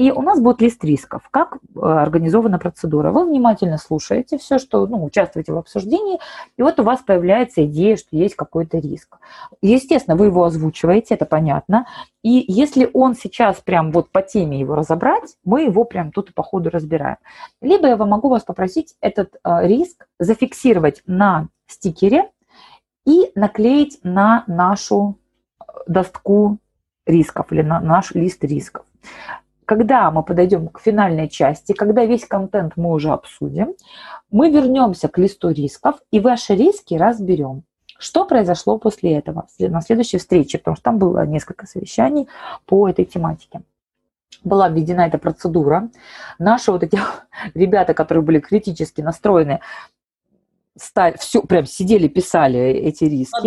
[0.00, 3.10] И у нас будет лист рисков, как э, организована процедура.
[3.10, 6.18] Вы внимательно слушаете все, что, ну, участвуете в обсуждении,
[6.56, 9.18] и вот у вас появляется идея, что есть какой-то риск.
[9.60, 11.84] Естественно, вы его озвучиваете, это понятно.
[12.22, 16.42] И если он сейчас прям вот по теме его разобрать, мы его прям тут по
[16.42, 17.18] ходу разбираем.
[17.60, 22.30] Либо я могу вас попросить этот э, риск зафиксировать на стикере,
[23.04, 25.18] и наклеить на нашу
[25.86, 26.56] доску
[27.06, 28.86] рисков или на наш лист рисков.
[29.70, 33.76] Когда мы подойдем к финальной части, когда весь контент мы уже обсудим,
[34.32, 37.62] мы вернемся к листу рисков и ваши риски разберем.
[37.96, 42.26] Что произошло после этого, на следующей встрече, потому что там было несколько совещаний
[42.66, 43.62] по этой тематике
[44.42, 45.88] была введена эта процедура.
[46.40, 46.98] Наши вот эти
[47.54, 49.60] ребята, которые были критически настроены,
[50.76, 53.40] стали, все, прям сидели, писали эти риски.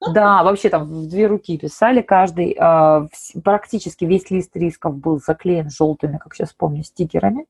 [0.00, 2.56] Да, вообще там в две руки писали каждый.
[2.58, 3.06] А,
[3.42, 7.46] практически весь лист рисков был заклеен желтыми, как сейчас помню, стикерами.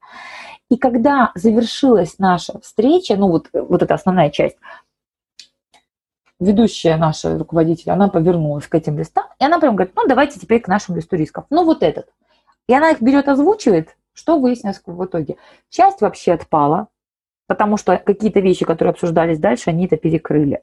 [0.70, 4.56] И когда завершилась наша встреча, ну вот, вот эта основная часть,
[6.38, 10.60] ведущая наша руководитель, она повернулась к этим листам, и она прям говорит, ну давайте теперь
[10.60, 11.46] к нашему листу рисков.
[11.50, 12.08] Ну вот этот.
[12.68, 15.36] И она их берет, озвучивает, что выяснилось в итоге?
[15.68, 16.88] Часть вообще отпала,
[17.46, 20.62] потому что какие-то вещи, которые обсуждались дальше, они это перекрыли.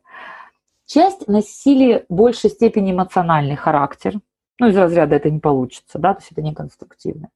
[0.94, 4.20] Часть носили в большей степени эмоциональный характер,
[4.60, 7.30] ну, из разряда это не получится, да, то есть это не конструктивно.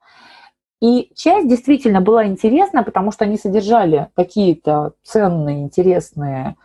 [0.80, 6.55] И часть действительно была интересна, потому что они содержали какие-то ценные, интересные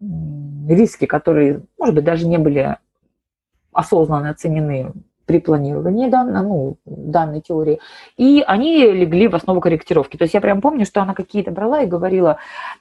[0.00, 2.76] риски, которые, может быть, даже не были
[3.72, 4.92] осознанно оценены
[5.26, 7.80] при планировании данной, ну, данной теории,
[8.16, 10.16] и они легли в основу корректировки.
[10.16, 12.38] То есть я прям помню, что она какие-то брала и говорила,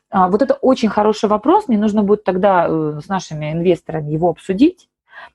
[0.10, 4.30] «А, вот это очень хороший вопрос, мне нужно будет тогда э, с нашими инвесторами его
[4.30, 4.88] обсудить,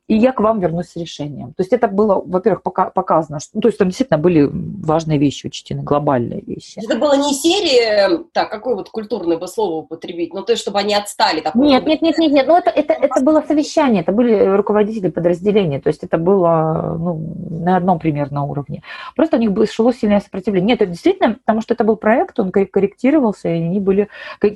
[0.09, 1.49] и я к вам вернусь с решением.
[1.49, 5.18] То есть это было, во-первых, пока, показано, что, ну, то есть там действительно были важные
[5.18, 6.78] вещи учтены, глобальные вещи.
[6.78, 10.78] Это было не серия, так, какое вот культурное бы слово употребить, ну, то есть, чтобы
[10.78, 11.41] они отстали.
[11.41, 15.09] Такое нет, нет, нет, нет, нет, ну, это, это, это было совещание, это были руководители
[15.09, 18.82] подразделения, то есть это было, ну, на одном примерно уровне.
[19.16, 20.68] Просто у них было, шло сильное сопротивление.
[20.68, 24.09] Нет, это действительно, потому что это был проект, он корректировался, и они были,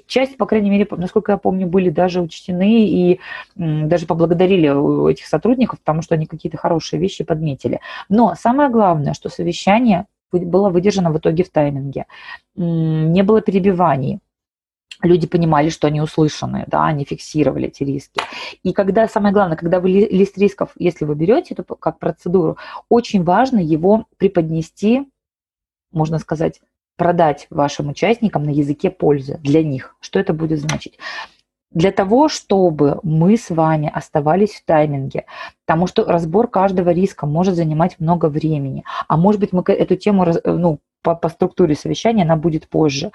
[0.06, 3.20] часть, по крайней мере, насколько я помню, были даже учтены и
[3.56, 7.80] даже поблагодарили эти этих сотрудников, потому что они какие-то хорошие вещи подметили.
[8.08, 12.06] Но самое главное, что совещание было выдержано в итоге в тайминге.
[12.56, 14.20] Не было перебиваний
[15.02, 18.20] люди понимали, что они услышаны, да, они фиксировали эти риски.
[18.62, 22.58] И когда, самое главное, когда вы лист рисков, если вы берете это как процедуру,
[22.88, 25.08] очень важно его преподнести,
[25.90, 26.60] можно сказать,
[26.96, 29.96] продать вашим участникам на языке пользы для них.
[30.00, 30.98] Что это будет значить?
[31.72, 35.26] Для того, чтобы мы с вами оставались в тайминге,
[35.66, 40.26] потому что разбор каждого риска может занимать много времени, а может быть мы эту тему
[40.44, 43.12] ну, по, по структуре совещания, она будет позже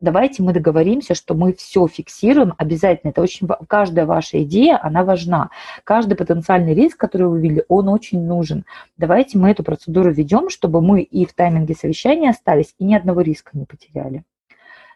[0.00, 3.10] давайте мы договоримся, что мы все фиксируем обязательно.
[3.10, 5.50] Это очень каждая ваша идея, она важна.
[5.84, 8.64] Каждый потенциальный риск, который вы увидели, он очень нужен.
[8.96, 13.20] Давайте мы эту процедуру ведем, чтобы мы и в тайминге совещания остались, и ни одного
[13.20, 14.24] риска не потеряли.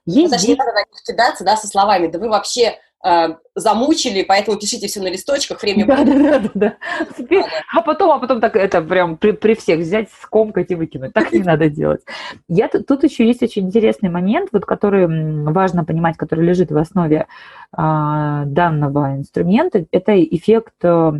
[0.06, 4.58] Есть Подожди, надо на них кидаться, да, со словами, да вы вообще э, замучили, поэтому
[4.58, 6.74] пишите все на листочках, время да, да, да, да,
[7.18, 7.46] да.
[7.74, 11.12] А потом, а потом так это прям при, при всех взять, скомкать и выкинуть.
[11.12, 12.02] Так не надо делать.
[12.48, 15.06] Я, тут еще есть очень интересный момент, вот, который
[15.52, 17.26] важно понимать, который лежит в основе
[17.72, 19.84] а, данного инструмента.
[19.90, 21.12] Это эффект э,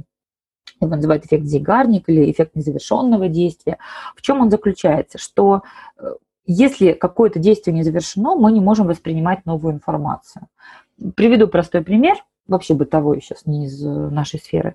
[0.81, 3.79] его называют эффект Зигарник или эффект незавершенного действия.
[4.17, 5.19] В чем он заключается?
[5.19, 5.63] Что
[5.99, 6.15] э,
[6.47, 10.49] если какое-то действие не завершено, мы не можем воспринимать новую информацию.
[11.17, 14.75] Приведу простой пример, вообще бытовой сейчас, не из э, нашей сферы.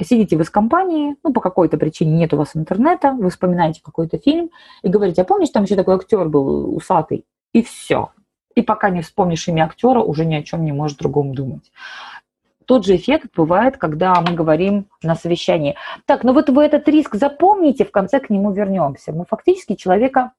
[0.00, 4.18] Сидите вы с компанией, ну, по какой-то причине нет у вас интернета, вы вспоминаете какой-то
[4.18, 4.50] фильм
[4.82, 7.24] и говорите, а помнишь, там еще такой актер был усатый?
[7.52, 8.10] И все.
[8.54, 11.72] И пока не вспомнишь имя актера, уже ни о чем не можешь другом думать.
[12.66, 15.76] Тот же эффект бывает, когда мы говорим на совещании.
[16.04, 19.12] Так, ну вот вы этот риск запомните, в конце к нему вернемся.
[19.12, 20.32] Мы фактически человека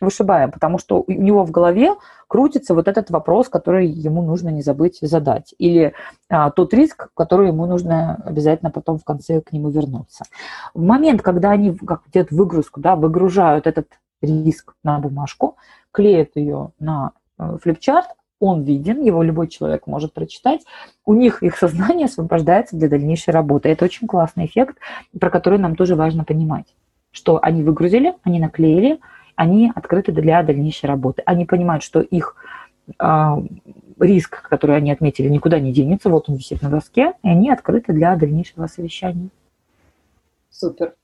[0.00, 1.94] вышибаем, потому что у него в голове
[2.28, 5.94] крутится вот этот вопрос, который ему нужно не забыть задать, или
[6.28, 10.24] а, тот риск, который ему нужно обязательно потом в конце к нему вернуться.
[10.74, 13.88] В момент, когда они как делают выгрузку, да, выгружают этот
[14.22, 15.56] риск на бумажку,
[15.92, 18.08] клеят ее на э, флипчарт,
[18.40, 20.62] он виден, его любой человек может прочитать,
[21.04, 23.68] у них их сознание освобождается для дальнейшей работы.
[23.68, 24.78] Это очень классный эффект,
[25.18, 26.74] про который нам тоже важно понимать,
[27.12, 28.98] что они выгрузили, они наклеили,
[29.36, 31.22] они открыты для дальнейшей работы.
[31.26, 32.36] Они понимают, что их
[32.98, 33.36] э,
[33.98, 37.92] риск, который они отметили, никуда не денется, вот он висит на доске, и они открыты
[37.92, 39.28] для дальнейшего совещания.
[40.50, 40.94] Супер.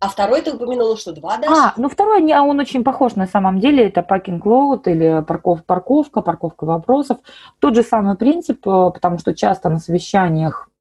[0.00, 1.54] А второй ты упомянула, что два даже?
[1.54, 6.22] А, ну второй, он очень похож на самом деле, это parking lot или парков, парковка,
[6.22, 7.18] парковка вопросов.
[7.60, 10.71] Тот же самый принцип, э, потому что часто на совещаниях а,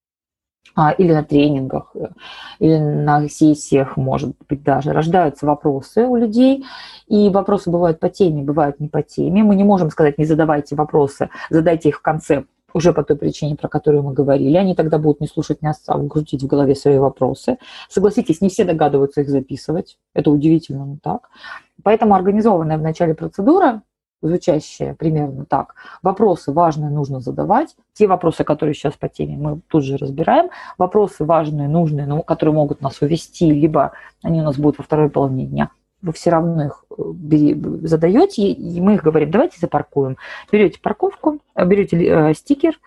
[0.97, 2.07] или на тренингах, э,
[2.59, 6.65] или на сессиях, может быть, даже рождаются вопросы у людей,
[7.07, 9.43] и вопросы бывают по теме, бывают не по теме.
[9.43, 13.55] Мы не можем сказать, не задавайте вопросы, задайте их в конце, уже по той причине,
[13.55, 14.57] про которую мы говорили.
[14.57, 17.57] Они тогда будут не слушать нас, а крутить в голове свои вопросы.
[17.89, 19.97] Согласитесь, не все догадываются их записывать.
[20.13, 21.29] Это удивительно, но так.
[21.83, 23.81] Поэтому организованная в начале процедура
[24.21, 25.75] звучащее примерно так.
[26.01, 27.75] Вопросы важные нужно задавать.
[27.93, 30.49] Те вопросы, которые сейчас по теме, мы тут же разбираем.
[30.77, 33.93] Вопросы важные, нужные, но которые могут нас увести, либо
[34.23, 35.69] они у нас будут во второй половине дня.
[36.01, 40.17] Вы все равно их э, задаете, и мы их говорим, давайте запаркуем.
[40.51, 42.79] Берете парковку, берете э, стикер,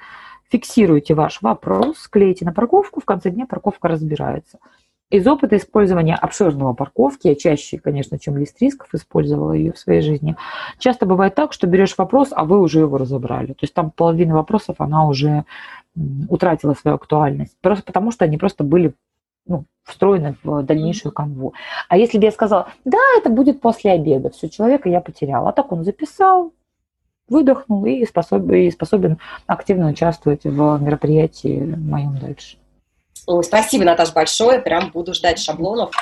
[0.51, 4.59] фиксируете ваш вопрос, клеите на парковку, в конце дня парковка разбирается.
[5.11, 10.01] Из опыта использования обширного парковки, я чаще, конечно, чем лист рисков использовала ее в своей
[10.01, 10.37] жизни,
[10.79, 13.49] часто бывает так, что берешь вопрос, а вы уже его разобрали.
[13.49, 15.45] То есть там половина вопросов, она уже
[16.29, 17.57] утратила свою актуальность.
[17.61, 18.95] Просто потому, что они просто были
[19.47, 21.55] ну, встроены в дальнейшую канву.
[21.89, 25.51] А если бы я сказала, да, это будет после обеда, все, человека я потеряла.
[25.51, 26.53] А так он записал,
[27.29, 32.57] выдохнул и способен, и способен активно участвовать в мероприятии моем дальше.
[33.27, 34.61] Ой, спасибо, Наташа, большое.
[34.61, 35.93] Прям буду ждать шаблонов.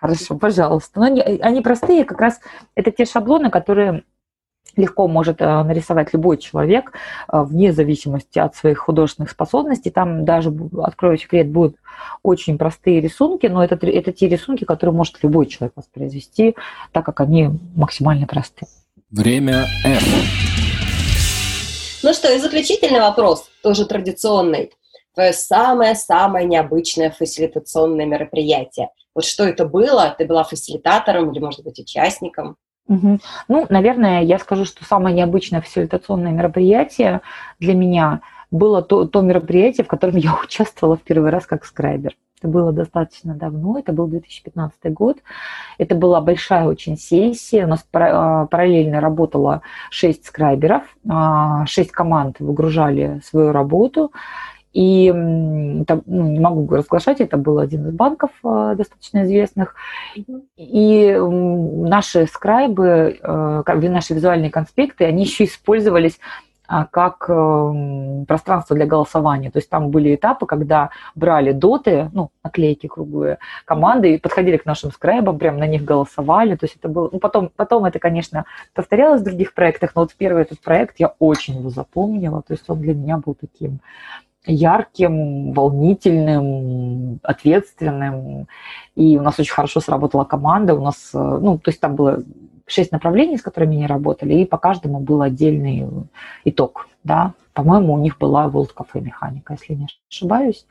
[0.00, 1.00] Хорошо, пожалуйста.
[1.00, 2.40] Но они, они простые, как раз
[2.74, 4.04] это те шаблоны, которые
[4.76, 6.92] легко может э, нарисовать любой человек
[7.32, 9.90] э, вне зависимости от своих художественных способностей.
[9.90, 10.52] Там даже,
[10.82, 11.76] открою секрет, будут
[12.22, 16.56] очень простые рисунки, но это, это те рисунки, которые может любой человек воспроизвести,
[16.92, 18.68] так как они максимально простые.
[19.10, 20.02] Время F.
[22.02, 24.72] Ну что, и заключительный вопрос, тоже традиционный
[25.14, 28.90] твое самое-самое необычное фасилитационное мероприятие.
[29.14, 30.14] Вот что это было?
[30.18, 32.56] Ты была фасилитатором или, может быть, участником?
[32.88, 33.18] Угу.
[33.48, 37.22] Ну, наверное, я скажу, что самое необычное фасилитационное мероприятие
[37.58, 42.14] для меня было то, то мероприятие, в котором я участвовала в первый раз как скрайбер.
[42.40, 45.18] Это было достаточно давно, это был 2015 год.
[45.78, 47.64] Это была большая очень сессия.
[47.64, 54.12] У нас а, параллельно работало 6 скрайберов, 6 а, команд выгружали свою работу.
[54.74, 59.76] И это, ну, не могу разглашать, это был один из банков э, достаточно известных.
[60.56, 66.18] И наши скрайбы, э, наши визуальные конспекты, они еще использовались
[66.66, 69.50] а, как эм, пространство для голосования.
[69.50, 74.64] То есть там были этапы, когда брали доты, ну, наклейки круглые, команды, и подходили к
[74.64, 76.56] нашим скрайбам, прям на них голосовали.
[76.56, 77.10] То есть это было...
[77.12, 81.14] Ну, потом, потом это, конечно, повторялось в других проектах, но вот первый этот проект я
[81.18, 82.40] очень его запомнила.
[82.40, 83.80] То есть он для меня был таким
[84.46, 88.46] ярким, волнительным, ответственным.
[88.94, 90.74] И у нас очень хорошо сработала команда.
[90.74, 92.22] У нас, э, ну, то есть там было
[92.66, 95.86] шесть направлений, с которыми они работали, и по каждому был отдельный
[96.44, 97.34] итог, да.
[97.52, 100.66] По-моему, у них была World Cafe механика, если не ошибаюсь.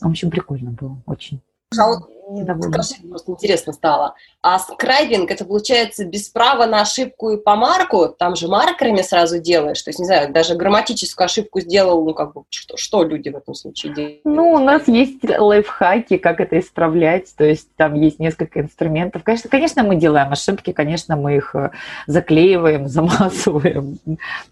[0.00, 1.40] В общем, прикольно было, очень.
[1.78, 1.90] А
[2.28, 4.14] Скажи, просто интересно стало.
[4.42, 8.08] А скрайбинг, это получается без права на ошибку и помарку?
[8.08, 9.82] Там же маркерами сразу делаешь.
[9.82, 13.36] То есть, не знаю, даже грамматическую ошибку сделал, ну, как бы, что, что люди в
[13.36, 14.20] этом случае делают?
[14.24, 17.34] Ну, у нас есть лайфхаки, как это исправлять.
[17.34, 19.22] То есть, там есть несколько инструментов.
[19.24, 21.70] Конечно, конечно мы делаем ошибки, конечно, мы их э,
[22.06, 23.98] заклеиваем, замазываем.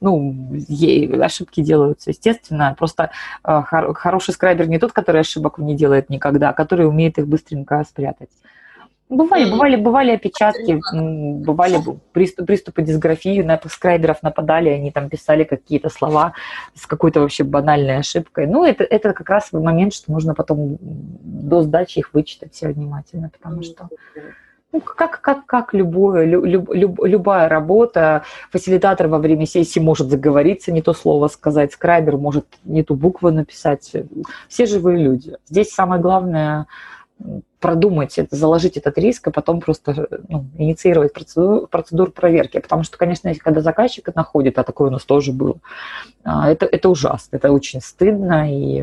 [0.00, 0.34] Ну,
[1.22, 2.74] ошибки делаются, естественно.
[2.78, 3.10] Просто
[3.44, 3.62] э,
[3.94, 7.84] хороший скрайбер не тот, который ошибок не делает никогда, а который умеет их быстренько быстренько
[7.84, 8.30] спрятать.
[9.08, 10.80] Бывали, бывали, бывали опечатки,
[11.44, 11.78] бывали
[12.12, 16.32] приступ, приступы дисграфии, на скрайберов нападали, они там писали какие-то слова
[16.74, 18.48] с какой-то вообще банальной ошибкой.
[18.48, 23.30] Ну, это, это как раз момент, что нужно потом до сдачи их вычитать все внимательно,
[23.30, 23.88] потому что
[24.72, 30.72] ну, как, как, как любое, люб, люб, любая работа, фасилитатор во время сессии может заговориться,
[30.72, 33.92] не то слово сказать, скрайбер может не ту букву написать.
[34.48, 35.36] Все живые люди.
[35.48, 36.66] Здесь самое главное–
[37.60, 42.58] продумать это, заложить этот риск, и потом просто ну, инициировать процедуру, процедуру проверки.
[42.58, 45.56] Потому что, конечно, когда заказчик это находит, а такое у нас тоже было,
[46.24, 48.82] а, это, это ужасно, это очень стыдно, и,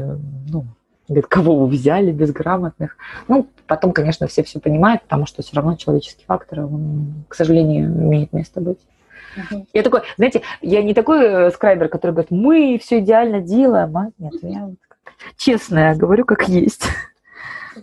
[0.50, 0.66] ну,
[1.08, 2.98] говорит, кого вы взяли, безграмотных.
[3.28, 7.88] Ну, потом, конечно, все все понимают, потому что все равно человеческий фактор, он, к сожалению,
[7.88, 8.80] имеет место быть.
[9.36, 9.66] Uh-huh.
[9.74, 14.10] Я такой, знаете, я не такой э, скрайбер, который говорит, мы все идеально делаем, а
[14.20, 14.76] нет, я вот
[15.38, 16.86] честная, говорю как есть.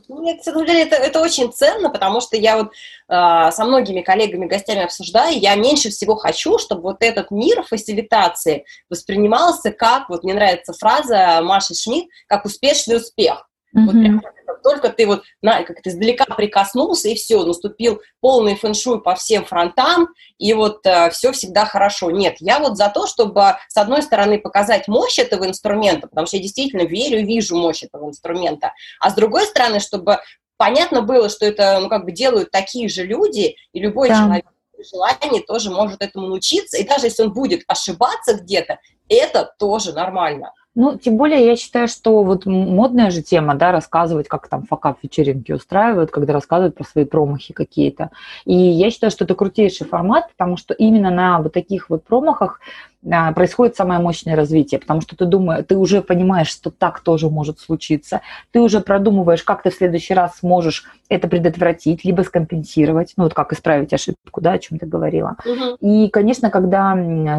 [0.08, 4.00] Мне, на самом деле, это, это очень ценно, потому что я вот э, со многими
[4.00, 10.24] коллегами, гостями обсуждаю, я меньше всего хочу, чтобы вот этот мир фасилитации воспринимался как, вот
[10.24, 13.49] мне нравится фраза Маши Шмидт, как успешный успех.
[13.76, 13.84] Mm-hmm.
[13.84, 14.22] Вот прям,
[14.62, 19.44] только ты вот на, как то издалека прикоснулся, и все, наступил полный фэншуй по всем
[19.44, 20.08] фронтам,
[20.38, 22.10] и вот э, все всегда хорошо.
[22.10, 26.36] Нет, я вот за то, чтобы, с одной стороны, показать мощь этого инструмента, потому что
[26.36, 30.18] я действительно верю, вижу мощь этого инструмента, а с другой стороны, чтобы
[30.56, 34.16] понятно было, что это, ну, как бы делают такие же люди, и любой да.
[34.16, 34.46] человек
[34.90, 40.52] желание тоже может этому научиться, и даже если он будет ошибаться где-то, это тоже нормально.
[40.76, 44.98] Ну, тем более я считаю, что вот модная же тема, да, рассказывать, как там факап
[45.02, 48.10] вечеринки устраивают, когда рассказывают про свои промахи какие-то.
[48.44, 52.60] И я считаю, что это крутейший формат, потому что именно на вот таких вот промахах
[53.02, 57.58] происходит самое мощное развитие, потому что ты думаешь, ты уже понимаешь, что так тоже может
[57.58, 58.20] случиться,
[58.50, 63.34] ты уже продумываешь, как ты в следующий раз сможешь это предотвратить, либо скомпенсировать, ну вот
[63.34, 65.36] как исправить ошибку, да, о чем ты говорила.
[65.44, 65.76] Угу.
[65.80, 66.94] И, конечно, когда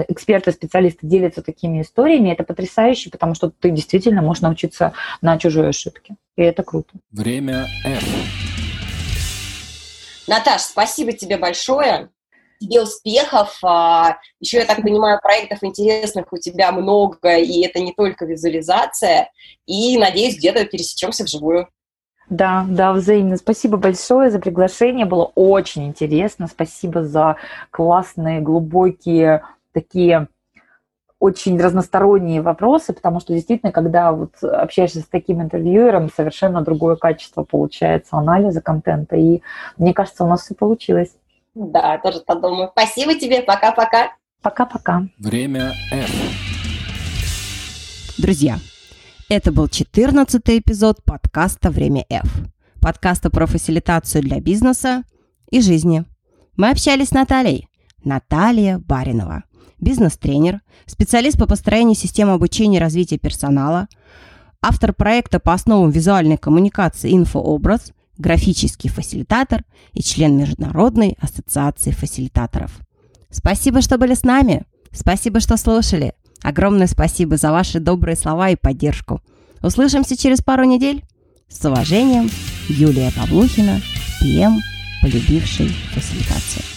[0.07, 5.69] эксперты, специалисты делятся такими историями, это потрясающе, потому что ты действительно можешь научиться на чужой
[5.69, 6.89] ошибке, и это круто.
[7.11, 8.03] Время F.
[10.27, 12.09] Наташ, спасибо тебе большое
[12.61, 13.57] тебе успехов.
[13.63, 19.29] А, Еще, я так понимаю, проектов интересных у тебя много, и это не только визуализация.
[19.65, 21.67] И, надеюсь, где-то пересечемся вживую.
[22.29, 23.35] Да, да, взаимно.
[23.35, 25.05] Спасибо большое за приглашение.
[25.05, 26.47] Было очень интересно.
[26.47, 27.35] Спасибо за
[27.71, 29.43] классные, глубокие,
[29.73, 30.27] такие
[31.21, 37.43] очень разносторонние вопросы, потому что действительно, когда вот общаешься с таким интервьюером, совершенно другое качество
[37.43, 39.15] получается анализа контента.
[39.15, 39.41] И
[39.77, 41.15] мне кажется, у нас все получилось.
[41.53, 42.69] Да, тоже так думаю.
[42.71, 43.41] Спасибо тебе.
[43.41, 44.13] Пока-пока.
[44.41, 45.07] Пока-пока.
[45.19, 46.11] Время F.
[48.17, 48.57] Друзья,
[49.29, 52.27] это был 14 эпизод подкаста «Время F».
[52.81, 55.03] Подкаста про фасилитацию для бизнеса
[55.49, 56.05] и жизни.
[56.55, 57.67] Мы общались с Натальей.
[58.03, 59.43] Наталья Баринова.
[59.79, 63.87] Бизнес-тренер, специалист по построению системы обучения и развития персонала,
[64.61, 67.91] автор проекта по основам визуальной коммуникации «Инфообраз»,
[68.21, 69.63] графический фасилитатор
[69.93, 72.79] и член Международной ассоциации фасилитаторов.
[73.29, 74.63] Спасибо, что были с нами.
[74.91, 76.13] Спасибо, что слушали.
[76.43, 79.21] Огромное спасибо за ваши добрые слова и поддержку.
[79.61, 81.03] Услышимся через пару недель.
[81.47, 82.29] С уважением,
[82.69, 83.81] Юлия Павлухина,
[84.21, 84.59] ПМ,
[85.01, 86.70] полюбивший фасилитацию.